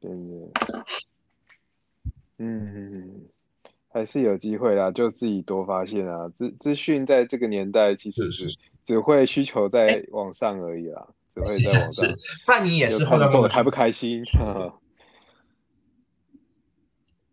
[0.00, 0.10] 对
[2.00, 3.26] 对，嗯，
[3.90, 6.30] 还是有机会啦，就自己多发现啊。
[6.30, 12.16] 资资讯在这个年代其实是是只会需求在往上而已啦，只会在网上是。
[12.44, 14.22] 范尼也是后端做的开不开心。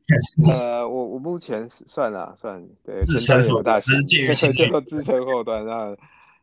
[0.50, 5.64] 呃，我我目前是算了，算对，自称后有大型端这是介于 就自称后端。
[5.64, 5.96] 那，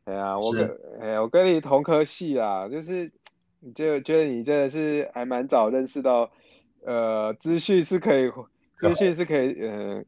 [0.04, 3.10] 哎呀，我跟哎呀，我跟你同科系啦，就是
[3.58, 6.30] 你就觉得你真的是还蛮早认识到，
[6.84, 8.30] 呃，资讯是可以，
[8.78, 10.04] 资讯是可以，呃，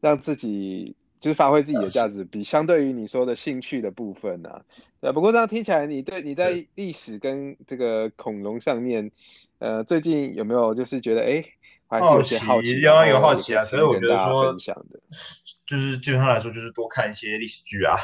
[0.00, 4.62] 让自己就是发挥自己的价值，比相对于你说的兴趣的部分啊。
[5.00, 9.10] 对，不过这样听起来，你对你在历史跟这个恐龙上面，
[9.58, 11.44] 呃，最近有没有就是觉得，哎？
[11.90, 14.54] 还是有些好奇，有啊有好奇啊，所以我觉得说
[15.66, 17.96] 就是基本上来说，就是多看一些历史剧啊，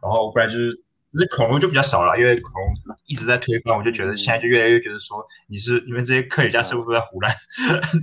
[0.00, 0.80] 然后不然就是，
[1.18, 7.34] 这恐龙就比较少了，因为恐龙一直在推翻，我就觉得现在就越来越觉得说你是你们这些科学家是不是在胡乱？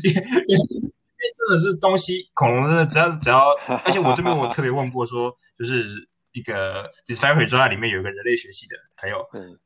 [0.03, 0.91] 因为因为
[1.37, 3.49] 真的是东西，恐龙真的只要只要，
[3.85, 9.57] 而且我这边我特别问过说，就是一个 Discovery 专栏里面有一个人类学系的朋友，嗯，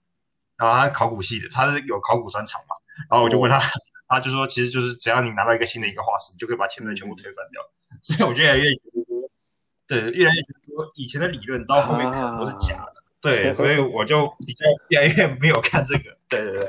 [0.57, 2.75] 然后他考古系的，他是有考古专长嘛，
[3.09, 3.59] 然后我就问他。
[4.07, 7.59] 他就说，其实就是只要你拿到一个新的一个化石，你就可以把前面的全部推翻掉。
[8.03, 9.29] 所以我越来越觉得说，
[9.87, 12.93] 对，越来越觉得说，以前的理论到后面可能都是假的。
[13.19, 16.15] 对，所以我就比较越来越没有看这个。
[16.29, 16.63] 对对对，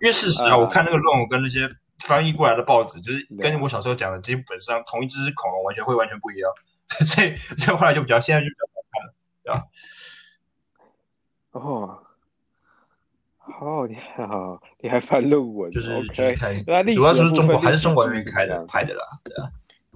[0.00, 1.66] 因为事实啊，我看那个论文跟那些
[2.00, 6.50] 翻译过来的报纸，就是跟我小时候讲的基本上同一只恐龙完全会完全不一样。
[7.06, 9.64] 所以所以后来就比较现在就比较好看了，对吧？
[11.52, 12.00] 哦。
[13.60, 19.50] 哦，你好，你还翻论文，就是，OK，就是看，主要就是中国还是中国那历边开的拍的啦，对啊。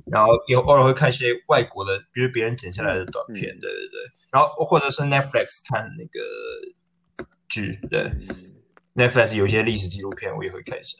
[0.04, 4.12] 然后也偶尔会看一些外国的，比如别人剪下来的短片，嗯对对对。
[4.30, 8.54] 然后或者是 Netflix 看那个剧，对嗯
[8.94, 10.96] ，Netflix 有一些历史纪录片，我也会看一下。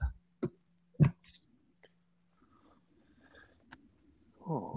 [4.48, 4.72] 哦，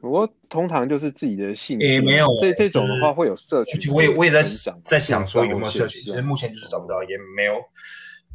[0.00, 7.54] 不过通常就是自己的兴趣，也没有这这种的话会有社群，我也我也在想在想说有没有社群，其实目前就是找不到，也没有。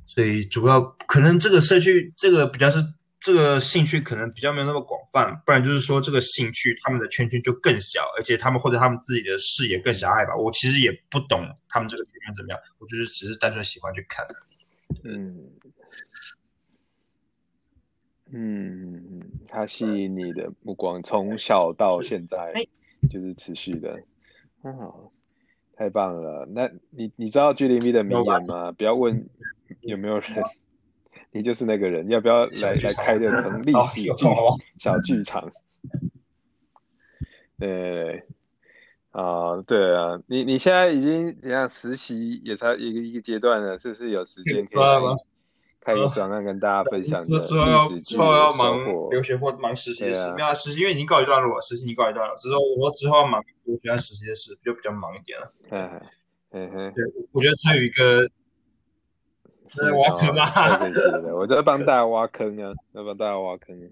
[0.05, 2.79] 所以主要可能这个社区这个比较是
[3.19, 10.35] 这个兴趣可能比较没有那么广泛，不然就是说这个兴趣他们的圈圈就更小，而且他们或者他们自己的视野更狭隘吧。
[10.35, 14.25] 我其实也不懂他们这个圈圈怎么样，我就是只是单纯喜欢去看。
[15.03, 15.37] 嗯
[18.33, 22.53] 嗯嗯，它吸引你的目光从小到现在
[23.09, 24.01] 就是持续的，
[24.61, 25.11] 很好，
[25.75, 26.47] 太棒了。
[26.49, 28.71] 那你你知道 G 零 V 的名言吗？
[28.71, 29.27] 不要问
[29.81, 30.43] 有没有人，
[31.31, 32.07] 你就是那个人。
[32.09, 34.11] 要不要来来开这成历史剧
[34.79, 35.51] 小剧场？
[37.59, 38.23] 对
[39.11, 44.99] 啊，对啊，你你现在已经怎样实习也才一个一个阶段了，是不是有时间可以来
[45.81, 48.79] 开个专案跟大家分享的之后要历史剧之后要忙。
[49.09, 55.51] 留学或忙实习的事，对啊没有啊实习因为已经告一段落了，实习已经告一段落，之后我之后要忙留学和实习的事，就比较忙一点了。
[55.71, 56.01] 嗯
[56.51, 58.21] 嗯哼，对，我觉得参与一个
[59.67, 63.89] 是是挖坑啊哦太可惜了， 我在帮大家挖坑啊，在帮大家挖坑。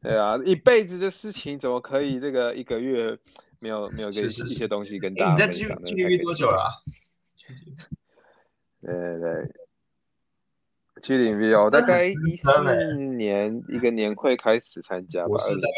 [0.00, 3.18] 对啊，一辈子的事情怎么可以这个一个月
[3.58, 5.96] 没有没有跟一些东西跟哎，大你在距家分享？
[5.96, 6.70] 距离多久了啊？
[8.80, 9.50] 对对对，
[11.02, 15.68] 去领 V 我大概一四年一个年会开始参加吧，我是大概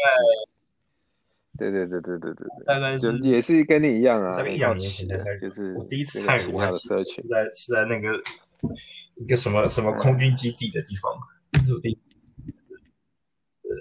[1.57, 8.09] 对对对对对对对大概是也是跟你一样啊，大概一两年前才很好参与奇啊就是我第一次这个参与，奇妙我还记得的社群是，在是在那个
[9.15, 11.13] 一个什么什么空军基地的地方，
[11.51, 11.99] 这是我第一
[13.63, 13.71] 对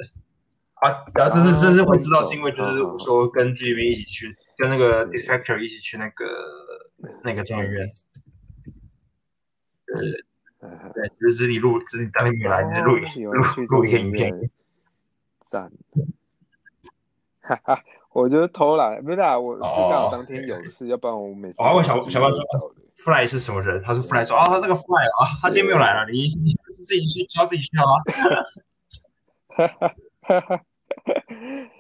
[0.74, 6.26] 啊，然后就是这是会知道敬畏，就是我说跟 G B 一起去，跟那个 Dispatcher 一起去那个
[7.22, 7.92] 那个中研院，
[9.94, 10.24] 嗯
[10.60, 14.28] 对，就是自己录，自己当天没来，你就录一有录录一个影片。
[14.28, 14.50] 研，院
[15.50, 15.72] 赞，
[17.40, 22.40] 哈哈，我觉得偷懒不是啊，我就哦刚好当天有事，要不然我每次哦我小都是小班说
[22.98, 23.82] Fly 是什么人？
[23.82, 28.02] 他说 Fly 说啊，他那个 Fly 啊，他今天没有来了，你你自己去，叫自己去好吗？
[29.48, 30.60] 哈哈哈哈，
[31.06, 31.79] 是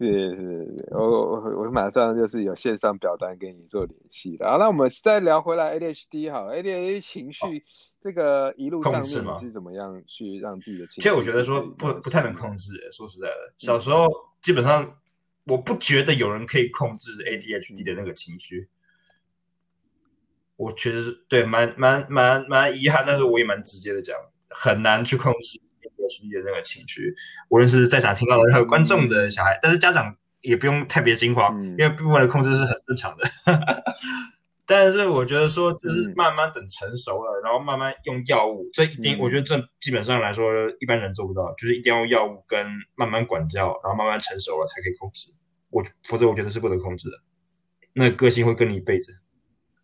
[0.00, 4.48] 是是，我我我马上就是有线上表单跟你做联系的。
[4.50, 7.62] 好，那我们再聊回来 ADHD 好了，ADHD 情绪
[8.00, 11.00] 这个一路上控制吗面你是怎么样去让自己的情绪？
[11.02, 12.56] 其实我觉得说不不太能控。
[12.56, 14.08] 制，说实在的，小时候
[14.42, 14.98] 基本上
[15.44, 18.68] 我不觉得有人可以控制 ADHD 的那个情绪。
[20.56, 24.16] 我确实是对蛮蛮蛮蛮遗憾，但是我也蛮直接的讲，
[24.48, 25.60] 很难去控制
[26.10, 27.14] ADHD 的那个情绪。
[27.48, 33.30] 无论是在场听到的任何观众的小孩，但是家长也不用特别惊慌，嗯因为部分的控制是很正常的。
[34.66, 45.32] 但是我觉得说，就是嗯慢慢等成熟了，然后慢慢用药物，这一定，嗯我觉得这基本上来说，一般人做不到，就是一定要用药物跟慢慢管教，然后慢慢成熟了才可以控制。
[45.70, 47.16] 我否则我觉得是不能控制的，
[47.92, 49.12] 那个性会跟你一辈子。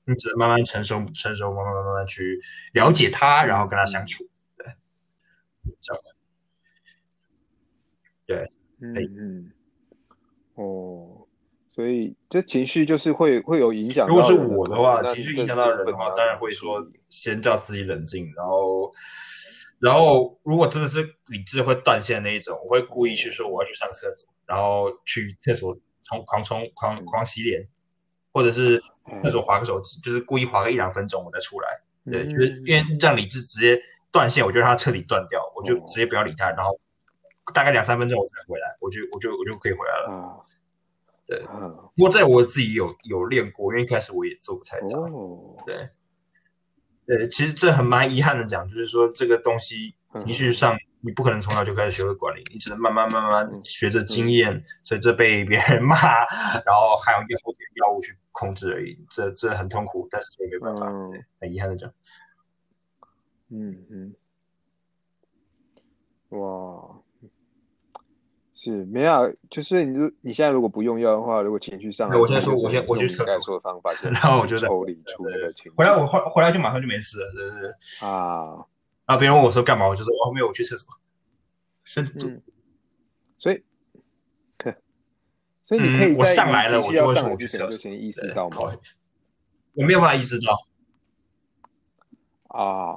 [0.08, 2.40] 你只能慢慢成熟，成熟，慢慢慢慢去
[2.72, 4.22] 了解他，然后跟他相处。
[8.26, 8.48] 对，
[8.80, 9.52] 嗯嗯，
[10.54, 11.26] 哦，
[11.72, 18.92] 所以这情绪就是会会有影响如果是我的话，情绪影响到人的话，当然会说先叫自己冷静，然后，
[19.78, 27.68] 然后如果真的是理智会断线那一种，我会故意去说我要去上厕所，然后去厕所冲狂冲狂狂洗脸，
[28.32, 28.82] 或者是
[29.22, 31.68] 厕所划个手机，就是故意划个一两分钟我再出来。
[32.10, 33.80] 对，嗯就是因为让理智直接
[34.16, 36.80] 断线，我就让它彻底断掉，我就哦直接不要理它，然后
[37.52, 40.06] 大概两三分钟我才回来，我就我就我就可以回来了。
[40.10, 40.40] 啊，
[41.26, 45.00] 对啊，不过在我自己有有练过，因为一开始我也做不太到。
[45.00, 45.90] 哦，对，
[47.06, 55.96] 对，其实这很蛮遗憾的讲，就是说这个东西嗯情绪上你不可能从小就开始学会管理，你只能慢慢慢慢嗯学着经验，随着被别人骂，
[56.64, 58.98] 然后还有一个后天药物去控制而已。
[59.10, 61.92] 这这很痛苦，但是这也没办法，嗯很遗憾的讲。
[63.48, 64.14] 嗯嗯，
[66.30, 67.00] 哇，
[68.54, 75.70] 是没有，就是你如你现在如果不用药的话，如果情绪上来，我现在说我先我去厕所说的方法， 然后我就在抽离出那个情绪。
[75.76, 77.70] 回来我回回来就马上就没事了，对不对。
[78.00, 78.66] 啊，
[79.06, 80.88] 然后别人问我说干嘛，我就说哦没有，我去厕所。
[81.84, 82.04] 身
[83.38, 83.62] 所以，
[85.62, 88.10] 所以你可以嗯我上来了我就会上来之前说我去厕所就先意。
[88.10, 88.56] 识到吗？
[89.74, 90.66] 我没有办法意识到。
[92.48, 92.96] 啊，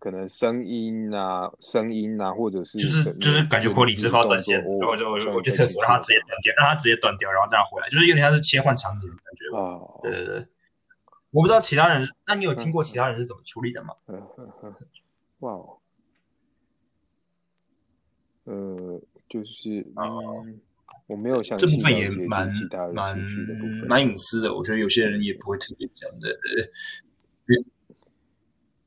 [0.00, 9.44] 可能声音啊，声音啊，或者是就是整就是感觉个我理智快要断线，然后我就我就像我去厕所让它绪直接断掉，让它直接断掉，然后这样回来，就是有点像是切换场景的感觉。
[9.54, 10.46] 啊，对对对，
[11.32, 13.94] 我不知道其他人，那你有听过其他人是怎么处理的吗？
[14.06, 14.74] 嗯哼哼，
[15.40, 15.78] 哇哦，
[18.44, 20.60] 呃，就是哦嗯，
[21.08, 22.50] 我没有想这部分也蛮
[22.94, 23.18] 蛮
[23.86, 26.30] 蛮隐私的，我觉得有些人也不会特别讲的。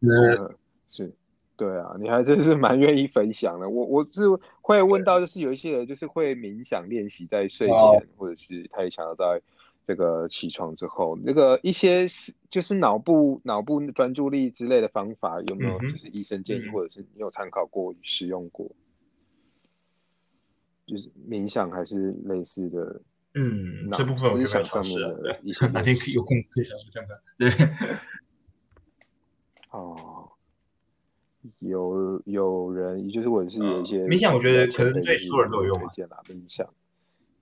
[0.02, 0.56] 呃，呃，
[0.96, 1.12] 是，
[1.58, 3.68] 对啊，你还真是蛮愿意分享的。
[3.68, 4.22] 我我是
[4.62, 9.42] 会问到，就是有一些人就是会冥想练习在睡前，哦或者是他也想要在
[9.84, 12.06] 这个起床之后，那个一些
[12.52, 18.70] 就是脑部脑部专注力之类的方法，有没有就是医生建议，嗯或者是你有参考过使用过？
[20.86, 23.02] 就是冥想还是类似的
[23.34, 24.92] 嗯，脑这部分我想上面
[25.54, 27.18] 试哪天可以有空可以尝试看看。
[27.40, 27.50] 对，
[29.72, 30.23] 哦。
[31.60, 36.68] 有有人，就是或者是有一些嗯冥想我觉得可能对所有人都有用啊推荐啦，冥想。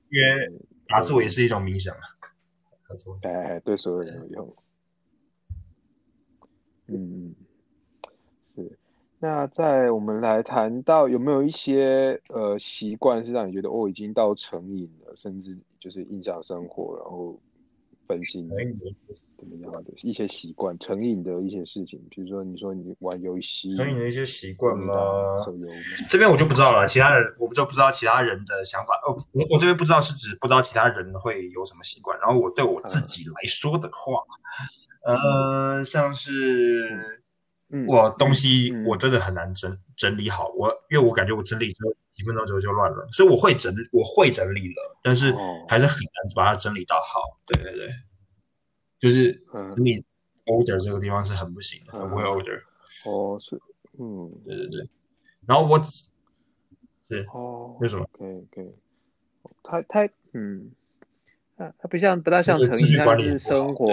[0.09, 2.01] 因为打坐也是一种冥想啊。
[2.87, 3.17] 打坐。
[3.21, 4.55] 哎，对所有人有用。
[6.87, 7.33] 嗯，
[8.41, 8.77] 是
[9.19, 17.39] 那在我们来谈到有没有一些呃习惯是让你觉得哦已经到成瘾了，甚至就是影响生活，然后
[18.11, 18.49] 分心
[19.37, 24.93] 怎么样的一些习惯，成瘾的一些事情，比如说你说你玩游戏，成瘾的一些习惯吗？
[25.45, 25.67] 手游？
[26.09, 28.93] 这边我就不知道了，其他人我就不知道其他人的想法。
[29.07, 34.21] 哦，我我这边不知道是指不知道其他人会有什么习惯，然后我对我自己来说的话，
[35.05, 37.20] 呃，像是。
[37.87, 45.33] 我东西我真的很难整整理好，我因为我感觉我整理之后几分钟之后就乱了，所以我会整我会整理了，但是
[45.69, 47.39] 还是很难把它整理到好。
[47.47, 47.89] 对对对，
[48.99, 49.31] 就是
[49.75, 50.03] 整理
[50.45, 52.61] order 这个地方是很不行的，很不会 order。
[53.05, 53.59] 哦，是，
[53.97, 54.89] 嗯，对对对。
[55.47, 58.05] 然后我，是哦，为什么？
[58.11, 58.69] 可以可以。
[59.63, 60.71] 他他嗯，
[61.57, 63.87] 他他不像不大像成瘾，他是生活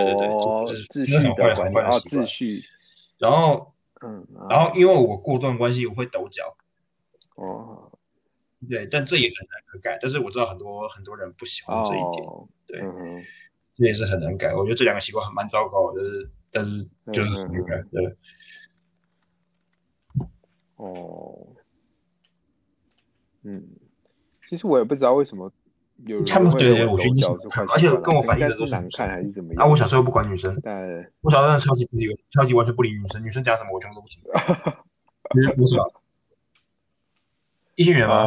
[0.90, 2.62] 秩序的管理啊，秩序。
[3.18, 6.56] 然后，嗯，然后因为我过段关系，我会抖脚，
[7.34, 7.90] 哦，
[8.68, 9.98] 对，但这也很难可改。
[10.00, 12.24] 但是我知道很多很多人不喜欢这一点，
[12.66, 12.80] 对，
[13.74, 14.54] 这也是很难改。
[14.54, 18.16] 我觉得这两个习惯很蛮糟糕，就是但是就是很难改，对。
[20.76, 21.48] 哦，
[23.42, 23.68] 嗯，
[24.48, 25.52] 其实我也不知道为什么。
[26.26, 27.22] 他们对对，我觉得你
[27.72, 29.64] 而且跟我反映的都是难看还是怎么样？
[29.64, 30.76] 啊，我小时候不管女生，但
[31.20, 34.22] 我小时候超级不理，超级完全不理女生，女生讲什么我全部都不听。
[35.34, 35.76] 你是不是？
[37.74, 38.24] 异性缘吗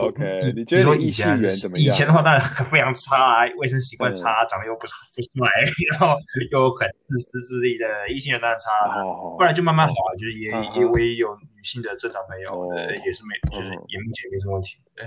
[0.00, 1.92] ？OK，你说以前怎么样？
[1.92, 5.50] 以前的话当然非常差，卫生习惯差，长得又不不帅，
[5.90, 6.16] 然后
[6.50, 8.70] 又很自私自利的异性缘当然差。
[9.02, 14.78] 后来就慢慢好了，就是也也我也有女性的正常朋友，也是没就是也目前没什么问题。
[14.94, 15.06] 对。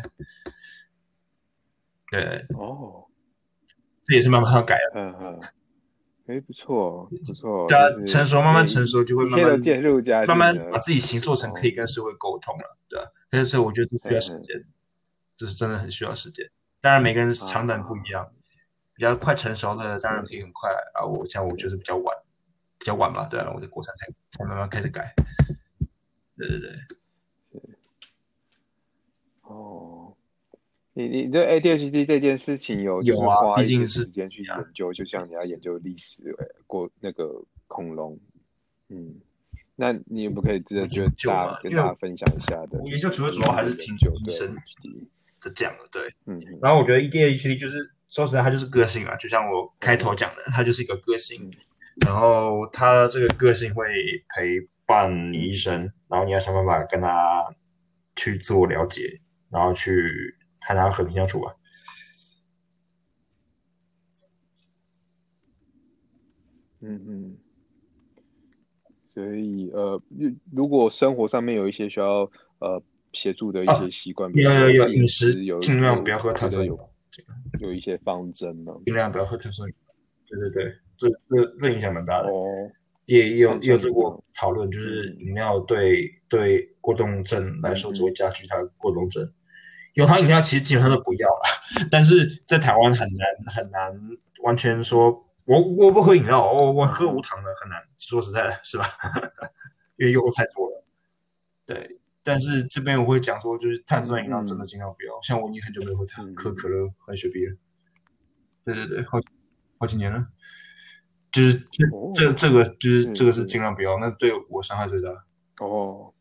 [2.12, 3.06] 对哦，
[4.04, 5.00] 这也是慢慢要改的。
[5.00, 5.40] 嗯嗯，
[6.28, 7.66] 哎，不错不错。
[7.70, 13.10] 对啊，成熟慢慢成熟就会慢慢渐入佳慢慢把自己形做成可以跟社会沟通了，对吧？
[13.30, 14.62] 但是我觉得需要时间，
[15.38, 16.52] 这是真的很需要时间。
[16.82, 18.30] 当然每个人长短不一样，
[18.94, 21.06] 比较快成熟的当然可以很快啊。
[21.06, 22.18] 我像我就是比较晚，
[22.78, 24.08] 比较晚吧，对啊，我在国产才
[24.38, 25.14] 才慢慢开始改。
[26.36, 26.72] 对对对，
[29.44, 30.01] 哦。
[31.08, 36.36] 你你对 ADHD 这件事情有有啊，毕竟是时间去研究，就像你要研究历史
[36.68, 38.20] 过那个恐龙，
[38.90, 39.16] 嗯，
[39.76, 42.80] 那你不可以直接就大跟大家分享一下的？
[42.80, 44.56] 我研究主要主要还是挺久医生
[45.42, 51.52] 的讲的，对，嗯，然后我觉得 ADHD 就是说实在，它就是个性啊，就像我开头讲的，它就是一个个性，
[52.06, 53.86] 然后它这个个性会
[54.36, 57.56] 陪伴你一生，然后你要想办法跟他
[58.16, 60.36] 去做了解，然后去。
[60.62, 61.56] 和他和平相处吧。
[66.84, 67.38] 嗯嗯，
[69.14, 70.02] 所以呃，
[70.52, 72.22] 如果生活上面有一些需要
[72.58, 72.82] 呃
[73.14, 76.90] 协助的一些习惯，有有有饮食有尽量不要喝碳酸饮料，
[77.60, 79.96] 有一些方针嘛，尽量不要喝碳酸饮料。
[80.26, 82.30] 对对对，这这这影响蛮大的。
[82.30, 82.44] 哦，
[83.06, 89.32] 也也有也有做过讨论，就是饮料对对过动症来说只会加剧它过动症。
[89.94, 91.42] 有糖饮料其实基本上都不要了，
[91.92, 93.92] 但是在台湾很难很难
[94.44, 95.12] 完全说，
[95.46, 98.86] 我我不喝饮料，我我喝无糖的很难，说实在的，是吧？
[99.98, 100.84] 因为诱惑太多了。
[101.66, 107.56] 对，但是这边我会讲说，就是碳酸饮料真的尽量不要，像我已经很久没有喝喝可乐、喝雪碧了。
[108.64, 109.20] 对对对，好
[109.78, 110.28] 好几年了，
[111.32, 111.86] 就是这
[112.16, 115.10] 这这个就是这个是尽量不要，那对我伤害最大。
[115.60, 116.14] 哦。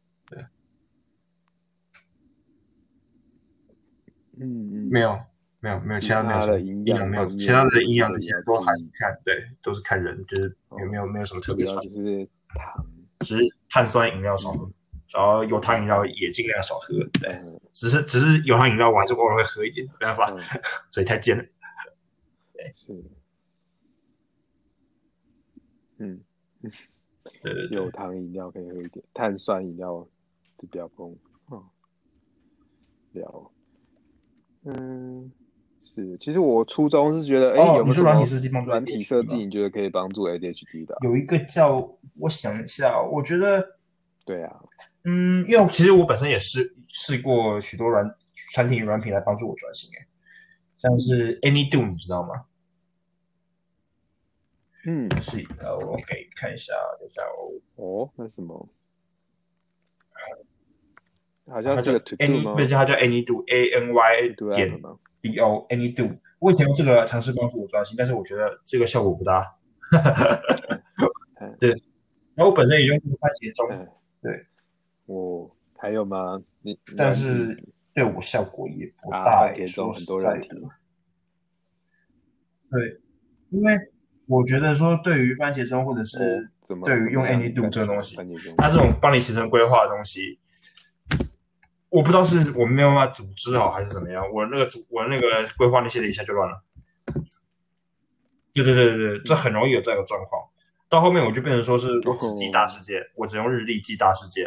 [4.41, 5.20] 嗯嗯，没有
[5.61, 12.86] 没有没有其他没有营养没有其他的营养的些都还是看对都是看人，就是有没有没有什么特别少，就是糖，
[13.20, 14.70] 只是碳酸饮料少喝，
[15.12, 17.38] 然后有糖饮料也尽量少喝，对，
[17.72, 20.32] 只是只是有糖饮料我还是偶尔会喝一点，没办法，
[20.91, 21.45] 嘴太尖了，
[22.55, 23.05] 对，是，
[25.99, 26.24] 嗯
[27.43, 30.09] 对对对，有糖饮料可以喝一点，碳酸饮料
[30.59, 31.14] 就比较丰
[31.47, 31.62] 富，
[33.12, 33.53] 聊。
[34.64, 35.30] 嗯，
[35.94, 39.36] 是，其实我初衷是觉得，哎，有没有软体设计帮助软体设计？
[39.36, 40.96] 你觉得可以帮助 ADHD 的？
[41.02, 43.76] 有一个叫，我想一下，我觉得，
[44.24, 44.61] 对啊，
[45.04, 48.04] 嗯，因为其实我本身也试试过许多软
[48.52, 50.06] 产品软品来帮助我转型，哎，
[50.76, 52.44] 像是 AnyDo，你知道吗？
[54.86, 58.68] 嗯，是，呃，我给看一下，等一下哦，哦，那什么？
[61.51, 62.55] 好像是个 To Do 吗？
[62.55, 64.80] 不是，它叫 AnyDo，A N Y 点
[65.20, 66.18] D O AnyDo。
[66.38, 69.57] 我以前用这个尝试帮助我专心，但是我觉得这个效果不大。
[71.59, 71.70] 对，
[72.34, 73.68] 然后我本身也用番茄钟，
[74.22, 74.46] 对，
[75.07, 76.40] 哦，还有吗？
[76.62, 77.59] 你但是
[77.92, 79.40] 对我效果也不啊，大。
[79.40, 80.61] 番茄钟很多说实软体在的，
[82.70, 83.01] 对，
[83.51, 83.74] 因为
[84.26, 86.51] 我觉得说对于番茄钟或者是
[86.84, 88.16] 对于用 AnyDo 这个东西
[88.57, 90.38] 它这种帮你形成规划的东西，
[91.91, 96.62] 我不知道是我没有办法组织好还是怎么样，我那个组我那个规划那些的一下就乱了。
[98.55, 100.43] 对对对对对，这很容易有这个状况。
[100.88, 104.45] 到后面我就变成说是我只记大事件，我只用日历记大事件，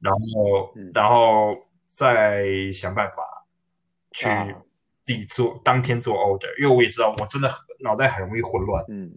[0.00, 1.56] 然后嗯然后
[1.86, 3.46] 再想办法
[4.12, 4.46] 去啊
[5.04, 8.84] 自己做当天做 order，因为我也知道我真的很脑袋很容易混乱。
[8.88, 9.12] 嗯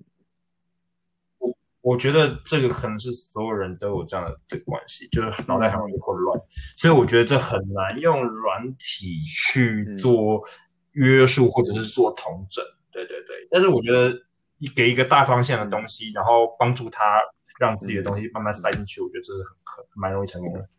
[1.82, 6.43] 我觉得这个可能是所有人都有这样的这个关系，就是脑袋很容易混乱，嗯
[6.77, 10.43] 所以我觉得这很难用软体去嗯做
[10.91, 12.63] 约束或者是做统整。
[12.91, 14.13] 对对对，但是我觉得
[14.57, 17.19] 你给一个大方向的东西，然后帮助他
[17.59, 20.69] 让自己的东西慢慢塞进去，我觉得这是很很蛮容易成功的。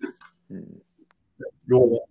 [0.50, 0.64] 嗯
[1.64, 2.08] 如果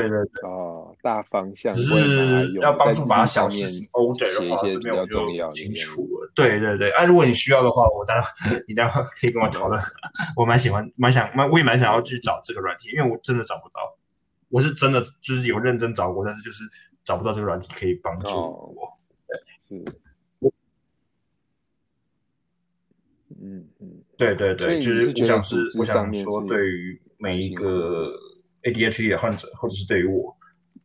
[0.00, 0.50] 对对对。
[0.50, 6.30] 哦，大方向只是要帮助把小事情 order 的话，这边我就清楚了。
[6.34, 8.24] 对对对，啊、如果你需要的话，我当然
[8.66, 9.80] 你待会可以跟我讨论。
[10.36, 13.96] 我蛮喜欢，蛮想，蛮我也蛮想要去找这个软体，因为我真的找不到。
[14.48, 16.64] 我是真的就是有认真找过，但是就是
[17.02, 18.92] 找不到这个软体可以帮助哦我。
[19.68, 19.84] 是，
[23.40, 28.12] 嗯嗯对对对，就是我想是我想说，对于每一个
[28.64, 30.36] ADHD 的患者，或者是对于我，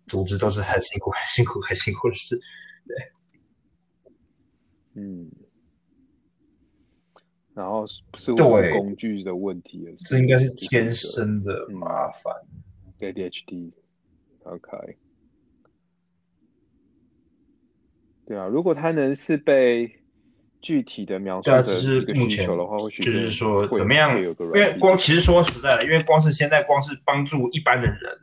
[0.08, 2.40] 总之都是很辛苦、 很辛苦、很辛苦的事。
[2.86, 3.12] 对。
[4.96, 5.32] 嗯，
[7.54, 8.78] 然后是似乎是对。
[8.78, 11.76] 工具的问题了，这应该是天生的嗯。
[11.76, 12.34] 麻烦。
[13.00, 14.98] ADHD，OK，、
[18.26, 19.99] 对啊，如果他能是被
[20.62, 24.22] 具体的描述对啊，的只是一个目前需求的话，或许就是说怎么样？
[24.22, 28.20] 有个因为光其实说实在的，因为光是现在光是帮助一般的人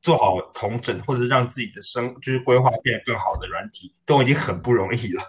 [0.00, 5.22] 做好同整，或者是让自己的生就是规划变得更好的软体，都已经很不容易了。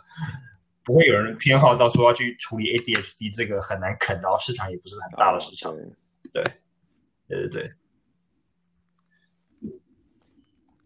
[0.84, 5.72] 不会有人偏好到说要去处理 ADHD 这个很难啃，然后市场也不是很大的市场。
[5.72, 5.78] 啊
[6.34, 6.44] 对
[7.30, 7.70] 对对对，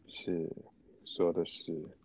[0.08, 0.50] 是
[1.06, 1.97] 说的是。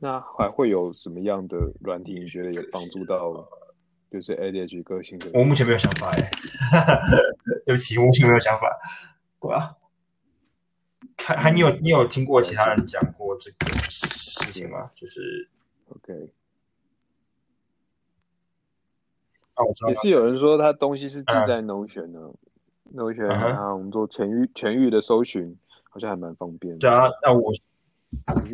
[0.00, 2.14] 那还会有什么样的软体？
[2.18, 3.46] 你觉得有帮助到
[4.10, 5.30] 就是 ADHD 个性的？
[5.38, 6.30] 我目前没有想法哎，
[7.66, 8.76] 对不起，我目前没有想法。
[9.40, 9.76] 对啊，
[11.18, 14.06] 还还你有你有听过其他人讲过这个事
[14.52, 14.90] 情吗？
[14.94, 15.48] 就是。
[15.90, 16.32] OK，
[19.54, 22.30] 啊，我知道也是有人说他东西是记嗯在 Notion 呢、
[22.94, 25.58] Notion 嗯哼啊，我们做全域全域的搜寻，
[25.90, 26.78] 好像还蛮方便的。
[26.78, 27.52] 对啊，那我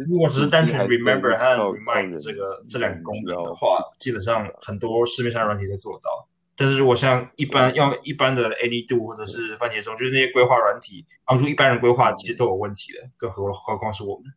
[0.08, 1.44] 如果只是单纯 remember 和
[1.76, 6.28] remind 这个这两个功能的话，基本上很多市面上软体都做得到。
[6.56, 14.32] 但是如果像一般要一般的 AnyDo 或者是番茄钟，就是那些规划软体帮助一般人规划，其实都有问题的，更何何况是我们。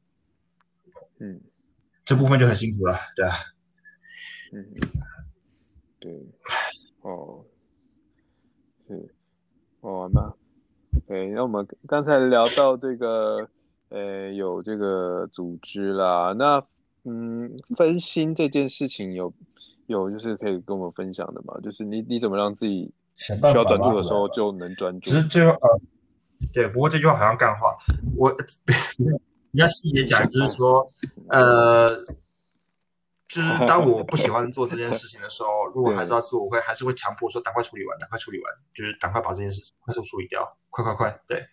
[1.19, 1.41] 嗯。
[2.05, 3.35] 这部分就很辛苦了，对啊。
[4.51, 4.65] 嗯，
[5.99, 6.11] 对，
[7.01, 7.45] 哦，
[8.87, 9.15] 是，
[9.81, 10.33] 哦，那，
[11.07, 13.47] 对，那我们刚才聊到这个，
[13.89, 16.63] 呃，有这个组织啦，那
[17.03, 19.33] 嗯，分心这件事情有
[19.87, 21.59] 有就是可以跟我们分享的吗？
[21.63, 25.19] 就是你你怎么让自己需要专注的时候就能专注只？
[25.19, 25.79] 是最后呃，
[26.53, 27.75] 对，不过这句话好像干话，
[28.15, 28.31] 我
[29.51, 30.91] 比较细节讲，就是说，
[31.29, 31.87] 呃，
[33.27, 41.43] 就是当我不喜欢做这件事情的时候，如果还是要做，我会还是会强迫说赶快处理完，赶快处理完，就是赶快把这件事快速处理掉，快快快，对，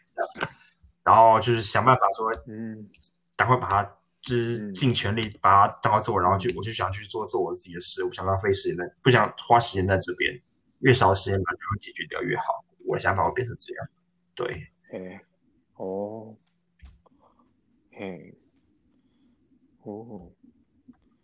[1.06, 2.90] 然后就是想办法说嗯
[3.36, 3.84] 赶快把它，
[4.20, 10.38] 就是嗯尽全力把它当做做，然后就我就想去做做我自己的事，我不想浪费时间在，不想花时间在这边，
[10.80, 12.64] 越少时间把它解决掉越好。
[12.84, 13.88] 我的想法会变成这样，
[14.34, 14.66] 对。
[14.88, 15.20] 嘿，
[15.76, 16.36] 哦，
[17.92, 18.34] 嘿，
[19.82, 20.30] 哦。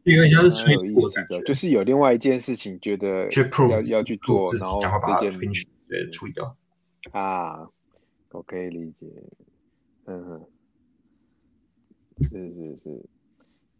[0.05, 6.57] 因为像是蛮催促的，就是有另外一件事情，觉得要要去做，然后赶快把它这件 finish 对处理掉。
[7.13, 7.69] 啊，
[8.31, 9.07] 我可以理解，
[10.07, 10.47] 嗯哼，
[12.23, 13.05] 是是是，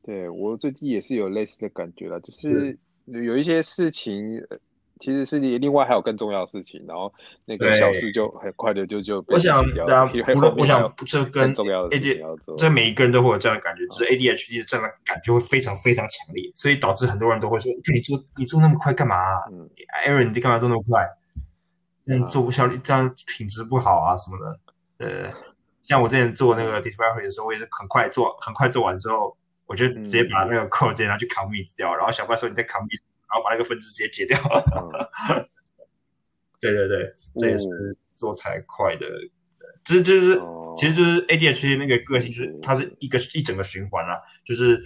[0.03, 4.59] 对我最近也是有类似的感觉了，就是有一些事情，呃
[5.01, 7.13] 其实是你另外还有更重要的事情，然后
[7.45, 19.69] 那个小事就很快的就就被我想解决掉对啊了，因为不论我想这跟更重要的 AD 这每一个人都会有这样的感觉，就是 ADHD 的这样的感觉会非常非常强烈，所以导致很多人都会说：“你做你做那么快干嘛、啊、嗯
[20.07, 21.05] ？Aaron，你在干嘛做那么快？
[22.07, 22.27] 嗯，啊。
[22.27, 24.61] 做不效率，这样品质不好啊什么的。”
[25.05, 25.33] 呃，
[25.85, 34.39] 像我之前做那个 discovery 的时候，我也是很快做，很快做完之后，我就直接把那个 code 直接拿去 commit 掉，然后小怪说你再 commit，然后把那个分支直接解掉。
[35.29, 35.49] 嗯
[36.61, 37.67] 对对对，这也是
[38.15, 39.07] 做太快的。
[39.85, 40.41] 这就是
[40.77, 44.81] 其实就是 ADHD 那个个性，就是它是一个一整个循环啊，就是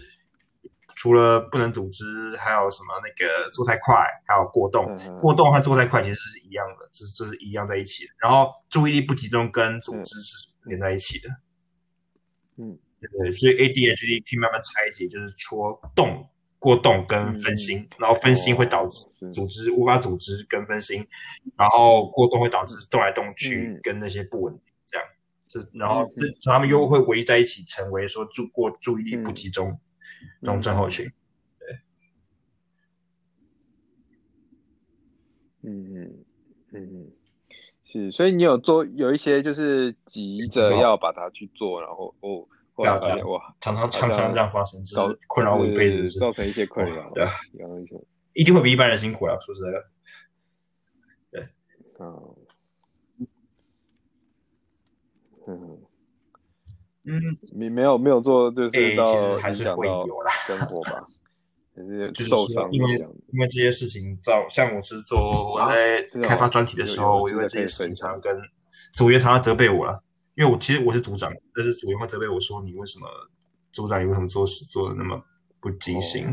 [0.94, 3.94] 除了不能组织，还有什么那个做太快，
[4.26, 4.96] 还有过动。
[5.20, 8.12] 过动和做太快其实是一样的，这这是一样在一起的。
[8.18, 11.28] 然后注意力不集中跟组织是连在一起的。
[12.56, 16.28] 嗯，对，所以 ADHD 可以慢慢拆解，就是戳动。
[16.58, 21.06] 过动跟分心，然后分心会导致组织无法组织跟分心，
[21.54, 25.06] 然后过动会导致动来动去跟那些不稳定这样，
[25.46, 29.78] 这然后这他们又会围在一起，成为说注过注意力不集中
[30.40, 31.06] 这种症候群。
[31.60, 31.78] 对，
[35.62, 36.24] 嗯嗯
[36.72, 37.12] 嗯，
[37.86, 42.46] 是，所以你有做有一些就是急着要把它去做，然后哦。
[42.78, 43.40] 后来发现哇！
[43.62, 47.10] 常常常常这样发生，就是困扰我一辈子，造成一些困扰。
[47.14, 47.30] 对啊，
[48.34, 49.34] 一定会比一般人辛苦啊！
[49.40, 49.82] 说实在的，
[51.30, 51.48] 对，
[51.98, 52.36] 嗯，
[55.46, 55.78] 嗯
[57.04, 61.08] 嗯，你没有没有做，就是到还是会有啦，生活吧，
[61.76, 62.68] 还是受伤。
[62.72, 62.94] 因为
[63.32, 68.34] 因为这些事情，造像我是做我在开发专题的时候，我因为这些事情常跟
[68.94, 70.02] 组员常常责备我了。
[70.34, 73.06] 因为我其实我是组长，但是组员会责备我说：“你为什么
[73.72, 73.98] 组长？
[73.98, 75.18] 你为什么做事做的那么
[75.60, 76.26] 不精心？”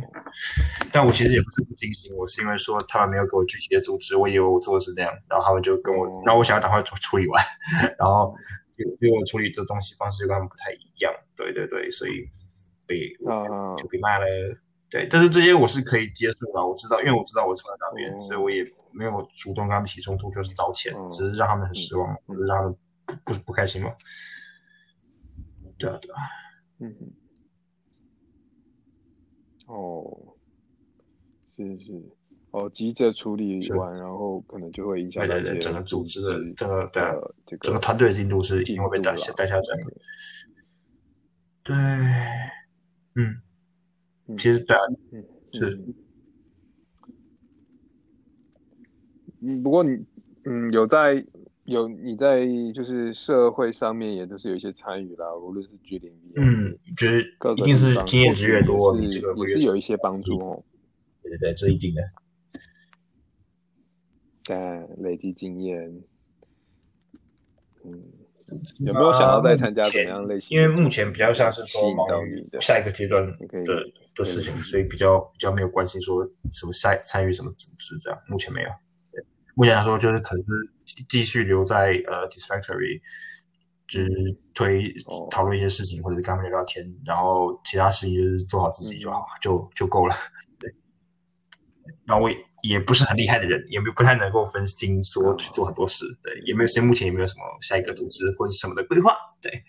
[0.92, 7.42] 但我其实也不是不精心，我是因为说他们没有给我具体的组织，我以为我做的是那样，然后他们就跟我，然后我想要赶快处处理完，
[7.98, 8.36] 然后
[8.78, 12.28] 因为我处理的东西方式跟他们不太一样，对对对，所以
[12.86, 13.08] 被
[13.78, 14.26] 就被骂了。
[14.94, 22.78] 对，但是这些我是可以接受的，我知道，因为我知道我错在哪边，所以我也没有主动跟他们起冲突，就是道歉，只是让他们很失望，或者让他们。
[23.26, 23.92] 不不开心嘛？
[25.78, 26.22] 对啊对啊，
[26.80, 26.96] 嗯，
[29.68, 30.34] 哦，
[31.54, 32.02] 是是，
[32.52, 37.04] 哦，急着处理完，然后可能就会影响到整个组织的整个对
[37.46, 39.94] 这个整个团队的进度是一定会被带下带下降的。
[41.64, 41.76] 对，
[43.16, 43.42] 嗯，
[44.38, 45.80] 其实对啊，嗯是，
[49.42, 50.06] 嗯，不过你
[50.46, 51.24] 嗯有在。
[51.66, 52.46] 有你在
[52.76, 60.62] 就是社会上面也都是有一些参与啦，无论是居零嗯，觉得一定是经验值越多，你这个也是有一些帮助哦。
[61.22, 62.02] 对对对，这一定的。
[64.44, 66.04] 但累积经验，
[67.86, 68.04] 嗯，
[68.80, 70.58] 有没有想要再参加怎么样类型？
[70.58, 73.36] 因为目前比较像是说忙于下一个阶段的
[74.16, 78.70] 的事情，所以比较比较没有关心说什么参参与什么组织这样，目前没有。
[79.56, 80.44] 目前来说，就是可能
[80.86, 83.00] 是继续留在呃 d i s f a c t o r y
[83.86, 84.10] 只
[84.56, 84.92] 推
[85.30, 90.16] 讨论一些事情，或者是跟他们聊聊天，然后其他事情就是做好自己就好，就就够了。
[90.58, 90.74] 对。
[92.06, 92.36] 那我也
[92.86, 96.06] 不是很厉害的人，也没不太能够分心说去做很多事。
[96.24, 99.18] 对，也没有，现在目前也没有什么下一个组织或者什么的规划。
[99.42, 99.64] 对。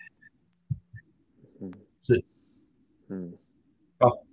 [1.59, 1.73] 嗯，
[2.03, 2.23] 是。
[3.09, 3.33] 嗯。
[3.99, 4.23] 哦。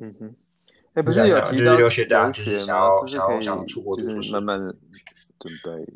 [0.00, 0.34] 嗯哼。
[0.94, 2.30] 哎，不是有提到留学吗？
[2.32, 4.58] 就是想要想要想出国就是慢慢
[5.38, 5.92] 准备。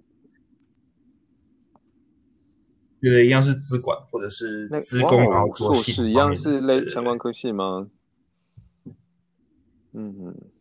[3.01, 7.89] 对，一样是资管或者是资工，然后做硕士一样是类相关科系吗？
[9.93, 10.52] 嗯嗯。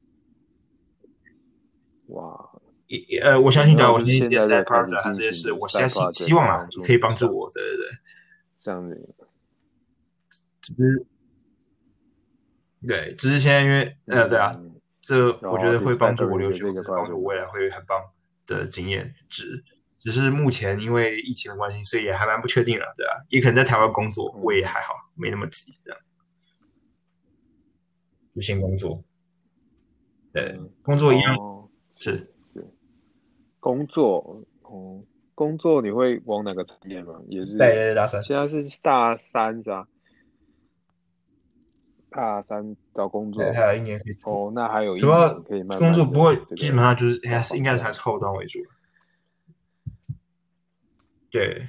[2.12, 2.50] 哇，
[2.88, 7.90] 也呃，我相信的，我现在在 project 这些事，我相信希望啊，可以帮助我，对对对，
[8.58, 9.16] 这样子。
[10.62, 11.06] 只是。
[12.88, 14.60] 对，只是现在因为，呃，对啊，
[15.02, 18.02] 这我觉得会帮助我留学，帮助我未来会很棒
[18.48, 19.64] 的经验值。
[20.00, 26.00] 只是目前因为疫情的关系，所以也还蛮不确定了，对啊，也可能在台湾工作，我也还好，没那么急，这样。
[28.34, 29.04] 就先工作，
[30.34, 31.61] 对，工作一样
[31.94, 32.34] 是。
[32.54, 32.66] 是。
[33.60, 35.04] 工作，哦，
[35.36, 37.22] 工作你会往哪个产业吗？
[37.28, 37.58] 也是
[37.96, 39.88] 大三，现在是大三是吧？
[42.10, 48.60] 大三找工作，还有一年可以哦，那还有一年可以工作，不会基本上就是还是应该还是后端为主。
[51.30, 51.66] 对，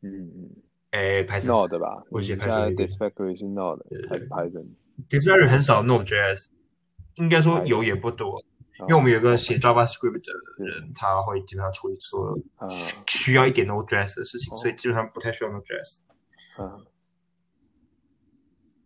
[0.00, 0.50] 嗯嗯，
[0.92, 1.68] 哎，Python。
[1.68, 2.74] Node 吧，我写 Python。
[2.74, 4.68] Discovery 是 Node 还是 Python。
[5.10, 6.46] Discovery 很少 Node.js，
[7.16, 8.42] 应该说有也不多，
[8.80, 10.32] 因为我们有个写 JavaScript 的
[10.64, 12.38] 人，他会基本上处理所有
[13.08, 15.98] 需要一点 Node.js 的事情，所以基本上不太需要 Node.js。
[16.58, 16.86] 嗯。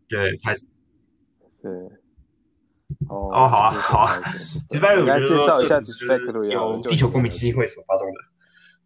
[0.09, 0.65] 对，开始。
[1.63, 1.73] 对。
[3.09, 4.21] 哦，好啊，好啊。
[4.71, 8.07] 一般我觉得说，这是由地球公民基金会所发动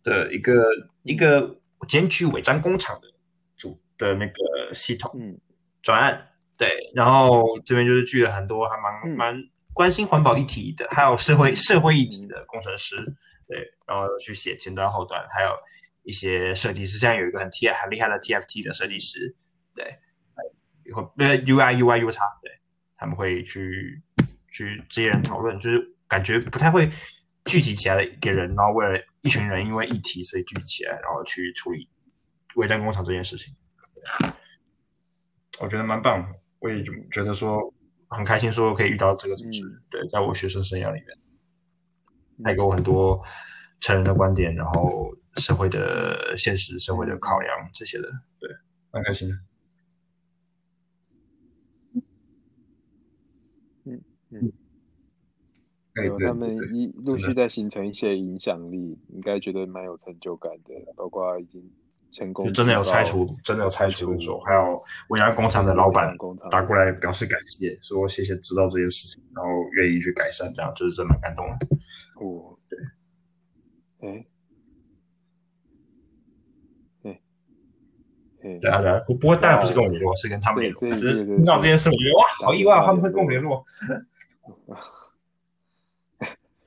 [0.03, 0.65] 的的一个
[1.03, 3.09] 一个检举违章工厂的
[3.57, 5.39] 组的那个系统
[5.83, 6.30] 专案。
[6.61, 9.43] 对，然后这边就是聚了很多还蛮蛮。
[9.73, 12.97] 关心环保议题的，还有社会社会议题的工程师，
[13.47, 13.57] 对，
[13.87, 15.57] 然后去写前端后端，还有
[16.03, 19.35] 一些设计师，现在有一个很 T 很厉害的 TFT 的设计师，
[19.75, 19.97] 对，
[20.85, 22.51] 以后呃 UI UI U 叉，对，
[22.99, 24.03] 他们会去
[24.51, 26.91] 去这些人讨论，就是感觉不太会
[27.47, 31.89] 聚集起来的一个人，然后为了一群人因为议题所以聚集起来，然后去处理
[32.57, 33.55] 微单工厂这件事情，
[35.61, 37.75] 我觉得蛮棒的，我也觉得说。
[38.13, 41.17] 很开心说可以遇到这个组织，对，在我学生生涯里面，
[42.43, 43.23] 带给我很多
[43.79, 48.09] 成人的观点，然后社会的现实、社会的考量这些的，
[48.41, 48.51] 对，
[48.91, 49.35] 蛮开心的。
[53.85, 54.53] 嗯嗯，
[56.05, 61.71] 有他们一陆续在形成一些影响力，应该觉得蛮有成就感的，包括已经。
[62.13, 66.17] 成功真的有拆除，真的有拆除的时候，还有维安工厂的老板
[66.51, 71.55] 打过来表示感谢，说谢谢知道这件事情，然后愿意去改善，这样就是真蛮感动的。
[72.17, 72.79] 哦，对，
[74.01, 74.27] 哎，
[77.05, 80.81] 哎，对啊对啊，不不过当然不是跟我联络，是跟他们联络。
[80.81, 83.65] 就是听到这件事，我觉得哇，好意外，他们会跟我联络。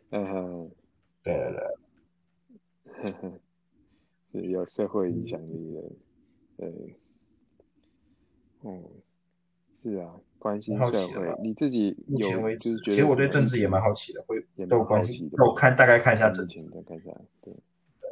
[0.11, 0.71] 嗯，
[1.21, 3.33] 对对对。
[4.33, 5.81] 是有社会影响力的，
[6.57, 6.95] 对，
[8.63, 8.83] 嗯，
[9.81, 17.11] 是啊，关心社会，你自己有就是觉得，其实我对政治也蛮好奇的，会都好奇的，我看大概看一下政治，看一下，
[17.41, 17.53] 对
[18.01, 18.09] 对，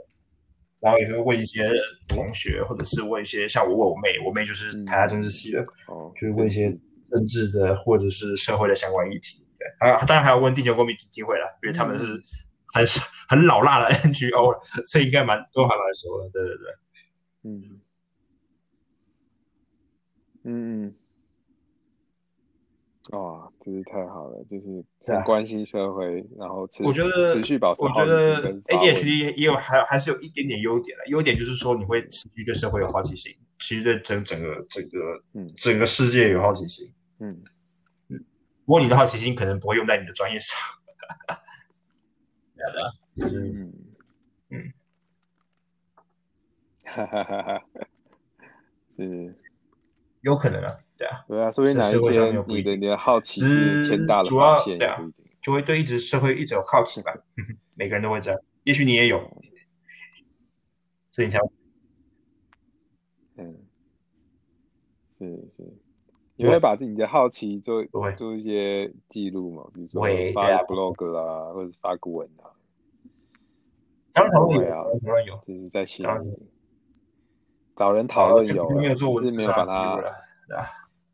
[0.80, 1.68] 然后也会问一些
[2.08, 6.70] 同学，或者是问一些像我问我妹，我妹就是台大政治系的，哦，就是问一些
[7.10, 7.52] 政治。
[7.52, 12.22] 的或者是社会的相关议题，对，啊，当然还要问地球公民基金会了，因为他们是。
[12.74, 16.66] 还是很老辣的 NGO 了，所以应该蛮都还蛮熟的，对对对，
[17.44, 17.82] 嗯。
[20.44, 20.96] 嗯，
[23.12, 35.48] 哇，真是太好了，就是很关心社会，然后持我觉得持续保持，我觉得 ADHD 也有还还是有一点点优点的，优点就是说你会持续对社会有好奇心，其实对整整个整个嗯。
[35.58, 37.44] 整个世界有好奇心，嗯。
[38.10, 38.26] 嗯，
[38.66, 40.58] 不过你的好奇心可能不会用在你的专业上。
[42.74, 42.94] 的，
[43.28, 43.74] 嗯。
[44.54, 44.74] 嗯，
[46.84, 47.66] 哈哈哈哈，
[48.98, 49.36] 是。
[50.22, 55.02] 有可能啊，对啊，对啊，所以哪一天你的你的好奇是天大的发现，对啊，
[55.42, 57.12] 就会对一直社会一直有好奇吧，
[57.74, 59.18] 每个人都会这样，也许你也有，
[61.12, 61.40] 所以你才，
[63.38, 63.66] 嗯，
[65.18, 65.26] 是
[65.58, 65.91] 是。
[66.42, 67.86] 你会把自己的好奇做
[68.18, 69.70] 做一些记录吗？
[69.74, 70.02] 比如说
[70.34, 72.50] 发 blog 啊，或者发古文啊。
[74.12, 76.10] 当然会啊，当然有，就是在心里
[77.76, 80.04] 找人讨论有，没有做文字，没有把它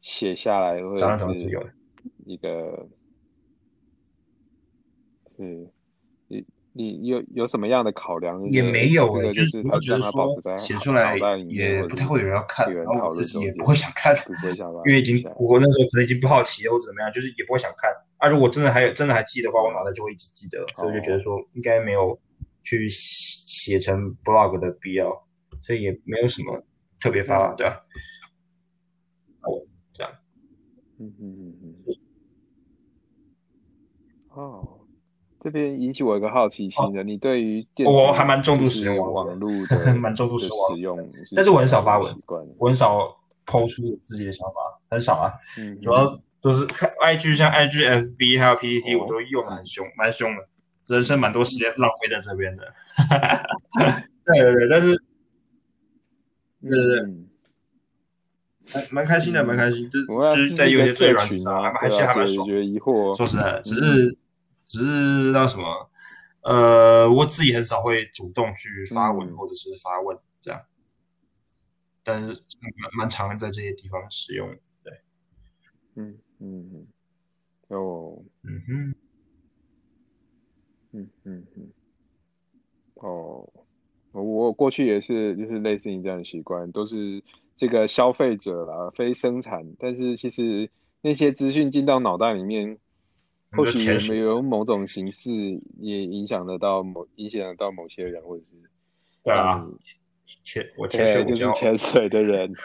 [0.01, 1.33] 写下来，或者是
[2.25, 2.87] 一个，
[5.35, 5.69] 是。
[6.77, 8.41] 你有有什么样的考量？
[8.51, 11.17] 也没有，就是他觉得说写出来
[11.49, 14.15] 也不太会有人要看，然后自己也不会想看，
[14.85, 17.91] 因为已经我那时候可能已经不好奇或者怎么样，就是也不会想看。
[18.17, 22.19] 啊，如果真的还有真的还记得的话，我脑袋就会一直记得，所以就觉得说应该没有
[22.63, 25.11] 去写成 blog 的必要，
[25.61, 26.63] 所以也没有什么
[26.99, 27.81] 特别发，对吧？
[29.41, 29.61] 哦，
[29.93, 30.11] 这样，
[30.99, 31.95] 嗯嗯嗯嗯，
[34.29, 34.76] 哦。
[35.39, 40.97] 这边引起我一个好奇心的，你对于我还蛮重度使用网络的， 蛮重度使用，
[41.35, 42.15] 但是我很少发文，
[42.57, 43.15] 我很少
[43.45, 44.55] 抛出自己的想法，
[44.89, 45.31] 很少啊，
[45.81, 50.47] 主要都是 IG 像 IGFB 还有 PPT，我都用的很凶，蛮凶的，
[50.87, 52.73] 人生蛮多时间浪费在这边的，
[54.25, 55.01] 对对对，但是，
[56.61, 57.01] 对对对，
[58.73, 60.03] 蛮蛮开心的，蛮开心，就
[60.35, 62.47] 就是在有些社群啊，还是还蛮爽，
[63.15, 64.17] 说实在，只是。
[64.67, 65.89] 只是那什么，
[66.41, 70.61] 呃，我自己很少会主动去发文或者是发问这样，
[72.03, 74.93] 但是蛮蛮常在这些地方使用，对，
[75.95, 76.87] 嗯嗯嗯，
[77.69, 78.95] 哦，嗯哼，
[80.91, 81.71] 嗯嗯嗯，
[82.95, 83.49] 哦，
[84.11, 87.23] 我过去也是，就是类似你这样的习惯，都是
[87.55, 90.69] 这个消费者啦，非生产，但是其实
[91.01, 92.79] 那些资讯进到脑袋里面。
[93.57, 95.31] 或许有没有某种形式
[95.79, 98.51] 也影响得到某影响得到某些人，或者是
[99.23, 99.67] 对啊，
[100.43, 102.53] 潜我潜水就是潜水的人，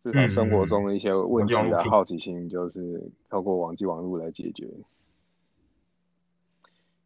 [0.00, 4.68] 至少生活中的一些问题的好奇心，就是透过网际网络来解决。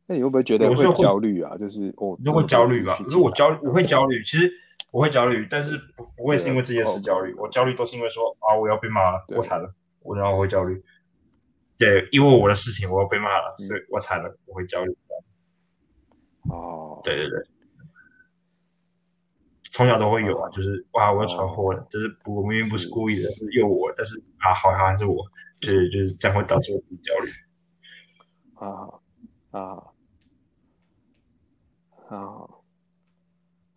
[0.09, 1.57] 那你会不会觉得会焦虑啊？
[1.59, 2.97] 就是哦，就会焦虑吧。
[2.97, 4.23] 这么多资讯可是我焦，我会焦虑。
[4.23, 4.51] 其实
[4.91, 10.83] 我会焦虑，但是不不会是因为这件事焦虑，我焦虑都是因为说啊，我要被骂了，我惨了，我然后我会焦虑。
[11.79, 13.67] 对，因为我的事情我要被骂了，嗯。
[13.67, 14.97] 所以我惨了，我会焦虑。
[16.49, 17.39] 哦，对对对，
[19.71, 20.51] 从小都会有啊，哦。
[20.51, 23.45] 就是哇，我要闯祸了，就是，我明明不是故意的，是。
[23.45, 25.17] 是又我，但是啊，好像还是我，
[25.61, 27.31] 就是就是这样会导致我自己焦虑。
[28.55, 28.89] 啊
[29.51, 29.93] 啊。
[32.09, 32.49] 啊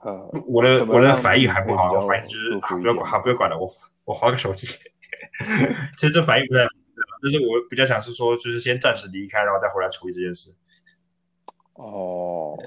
[0.02, 3.70] 呃，我的我的反应还不好，我反应就是不要管，好不要管了，我
[4.06, 4.68] 我划个手机。
[6.00, 6.64] 其实这反应不太，
[7.22, 10.54] 就是我比较想是说，就是先暂时离开，然后再回来处理这件事。
[11.74, 12.58] 哦，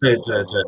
[0.00, 0.62] 对对对，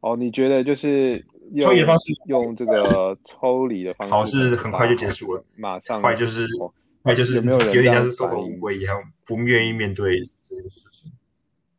[0.00, 6.72] 哦，你觉得就是用抽离的方式用这个抽离的方式，好是很快就结束了，马上坏就是哦
[7.04, 10.87] 坏就是有没有人有点像是受到反应乌龟一样，不愿意面对这件事情。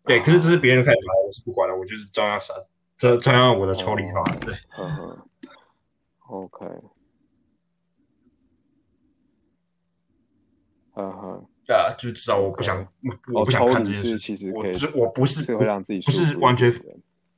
[0.09, 2.55] 对，可是这是别人的看法，我是不管了，我就是照样闪，
[2.97, 4.23] 照照样我的抽离法。
[4.41, 4.55] 对
[6.27, 6.65] ，，OK，
[10.95, 12.83] 嗯哼，对啊，就至少我不想，
[13.31, 16.73] 我不想看这件事其实我只我不是是会让自己不是完全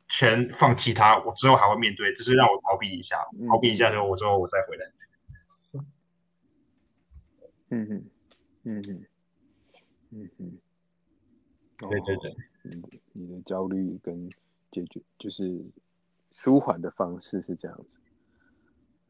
[0.07, 4.85] 全放弃它，我之后还会面对，只是让我逃避一下，嗯逃避一下之后，我之后我再回来。
[7.73, 8.05] 嗯哼，
[8.63, 9.05] 嗯哼，
[10.11, 10.57] 嗯哼，
[11.89, 12.31] 对对对。
[12.31, 14.29] 哦，你的你的焦虑跟
[14.71, 15.59] 解决就是
[16.31, 17.85] 舒缓的方式是这样子，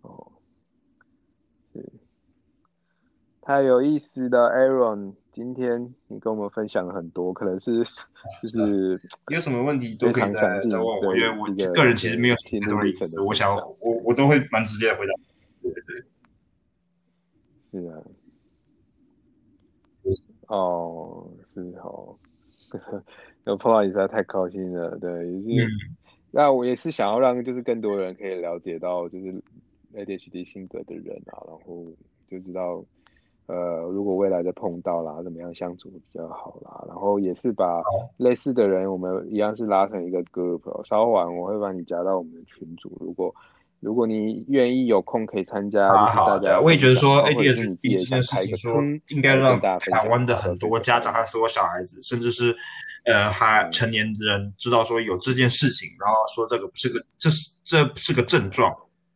[0.02, 0.32] 哦，
[1.74, 1.92] 是。
[3.44, 7.84] 太有意思的，Aaron，今天你跟我们分享了很多，可能是
[8.40, 15.14] 就是有什么问题都非可以再常详尽再问我，因为我一个个人其实没有心路太多的隐私，历程的我想我我都会蛮直接的回答。
[15.64, 15.82] 对对
[17.72, 17.98] 对，是啊，
[20.46, 22.16] 哦，是哦，
[23.46, 25.68] 有碰到你实在太高兴了，对，也是。
[25.68, 25.70] 嗯
[26.34, 29.34] 那我也是想要让就是更多人可以了解到就是
[29.94, 31.86] ADHD 性格的人啊，然后
[32.30, 32.82] 就知道
[33.48, 37.84] 呃如果未来的碰到啦，怎么样相处比较好啦，然后也是把
[38.16, 43.36] 类似的人我们一样是拉成一个 group，哦稍晚我会把你加到我们的群组，如果
[43.82, 52.56] 如果你愿意有空可以参加，啊，好的，我也觉得说 ADHD 也这件事情说应该让台湾的很多家长和所有小孩子，甚至是
[53.06, 58.72] 呃还成年人知道说有这件事情，然后说这个不是个这是这是个症状，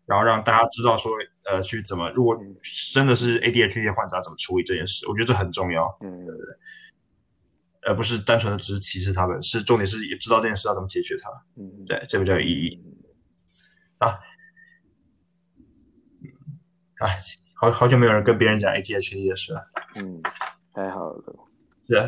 [0.06, 1.12] 然后让大家知道说
[1.46, 2.56] 呃去怎么如果嗯。
[2.94, 6.26] 真的是 ADHD 患者怎么处理这件事，我觉得这很重要，嗯。
[6.26, 6.56] 对对？
[7.88, 12.82] 而不是单纯的只是歧视他们，是重点是也知道这件事要怎么解决它，嗯，对，这比较有意义
[14.00, 14.18] 啊。
[17.00, 17.20] 哎，
[17.56, 19.68] 好好久没有人跟别人讲 ADHD 的事了。
[19.96, 20.22] 嗯，
[20.74, 21.24] 太好了，
[21.88, 22.08] 是啊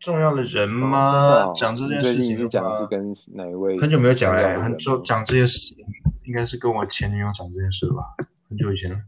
[0.00, 1.44] 重要的人吗？
[1.44, 3.78] 哦讲这件事情是讲的是跟哪一位？
[3.78, 5.76] 很久没有讲了、很久讲这件事情，
[6.24, 8.02] 应该是跟我前女友讲这件事了吧？
[8.48, 8.98] 很久以前了。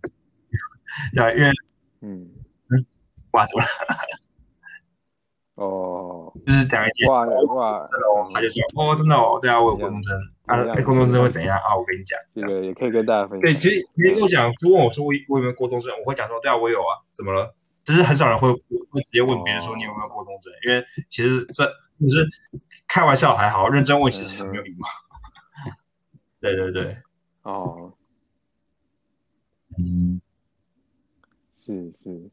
[1.14, 1.50] 对啊，因为
[2.02, 2.30] 嗯，
[3.30, 3.68] 哇，怎么了？
[5.56, 6.11] 哦，
[6.46, 10.16] 就是讲一件，哇哇，哦，他就说，哦，真的哦，对啊，我有过动症
[10.46, 11.76] 啊，怎样哎过动症会怎样啊？
[11.76, 13.40] 我跟你讲，这个也可以跟大家分享。
[13.40, 17.54] 对，其实别人跟我讲，就问我说我我有没有过动症，我会讲说，对啊，我有啊，怎么了？
[17.84, 21.66] 只是很少人会会直接问别人说你有没有过动症，因为其实这
[22.00, 22.28] 就是
[22.86, 24.88] 开玩笑还好，认真问其实很没有礼貌。
[26.40, 26.96] 对对对，
[27.42, 27.92] 哦，
[29.78, 30.20] 嗯，
[31.54, 32.30] 是是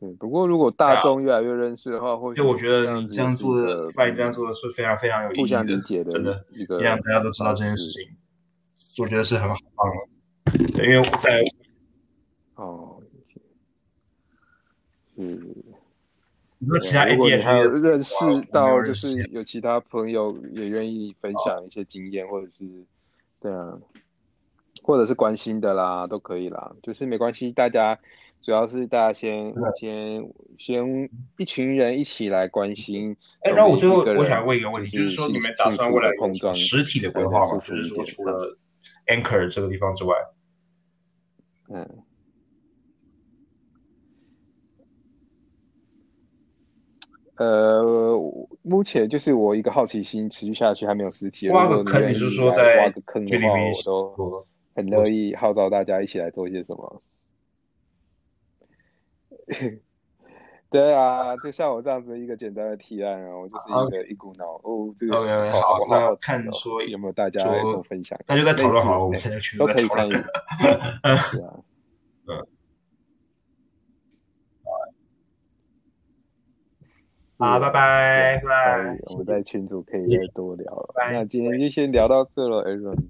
[0.00, 8.08] 是，不过如果大众越来越认识的话，或许就我觉得你这样做的发言这样做的是非常非常有意义互相理解真的，一个让大家都知道这件事情，
[8.98, 10.66] 我觉得是很好棒的。
[10.72, 11.42] 对，因为在
[12.54, 12.98] 哦，
[15.06, 15.38] 是。
[16.62, 18.14] 你说其他如果你还有认识
[18.52, 22.64] 到，就是有其他朋友也愿意分享一些经验，或者是
[23.40, 23.78] 对啊，
[24.82, 27.98] 或者是关心的啦，都可以啦，就是没关系，大家
[28.42, 33.16] 主要是大家先对先先一群人一起来关心。
[33.42, 37.62] 哎，然后我最后我想问一个问题，就是说你们打算未来碰撞实体的规划吗？
[37.66, 38.56] 就是说除了
[39.06, 40.14] Anchor 这个地方之外，
[41.68, 41.88] 嗯。
[47.36, 48.12] 呃，
[48.60, 51.48] 目前就是我一个好奇心持续下去，还没有实体。
[51.48, 57.02] 挖个坑，你是说在挖个坑的话，我都很乐意号召大家一起来做一些什么。
[60.70, 68.16] 对啊，就像我这样子一个简单的提案然后就是一个一股脑哦，这个好好看，说有没有大家跟我分享？
[68.28, 70.12] 那就在讨论好了，我们现在群都可以参与。
[71.32, 71.58] 对啊，
[72.28, 72.46] 嗯，
[77.36, 80.88] 好，拜拜，拜拜，我们在群组可以再多聊。
[80.94, 83.08] 那今天就先聊到这了，everyone。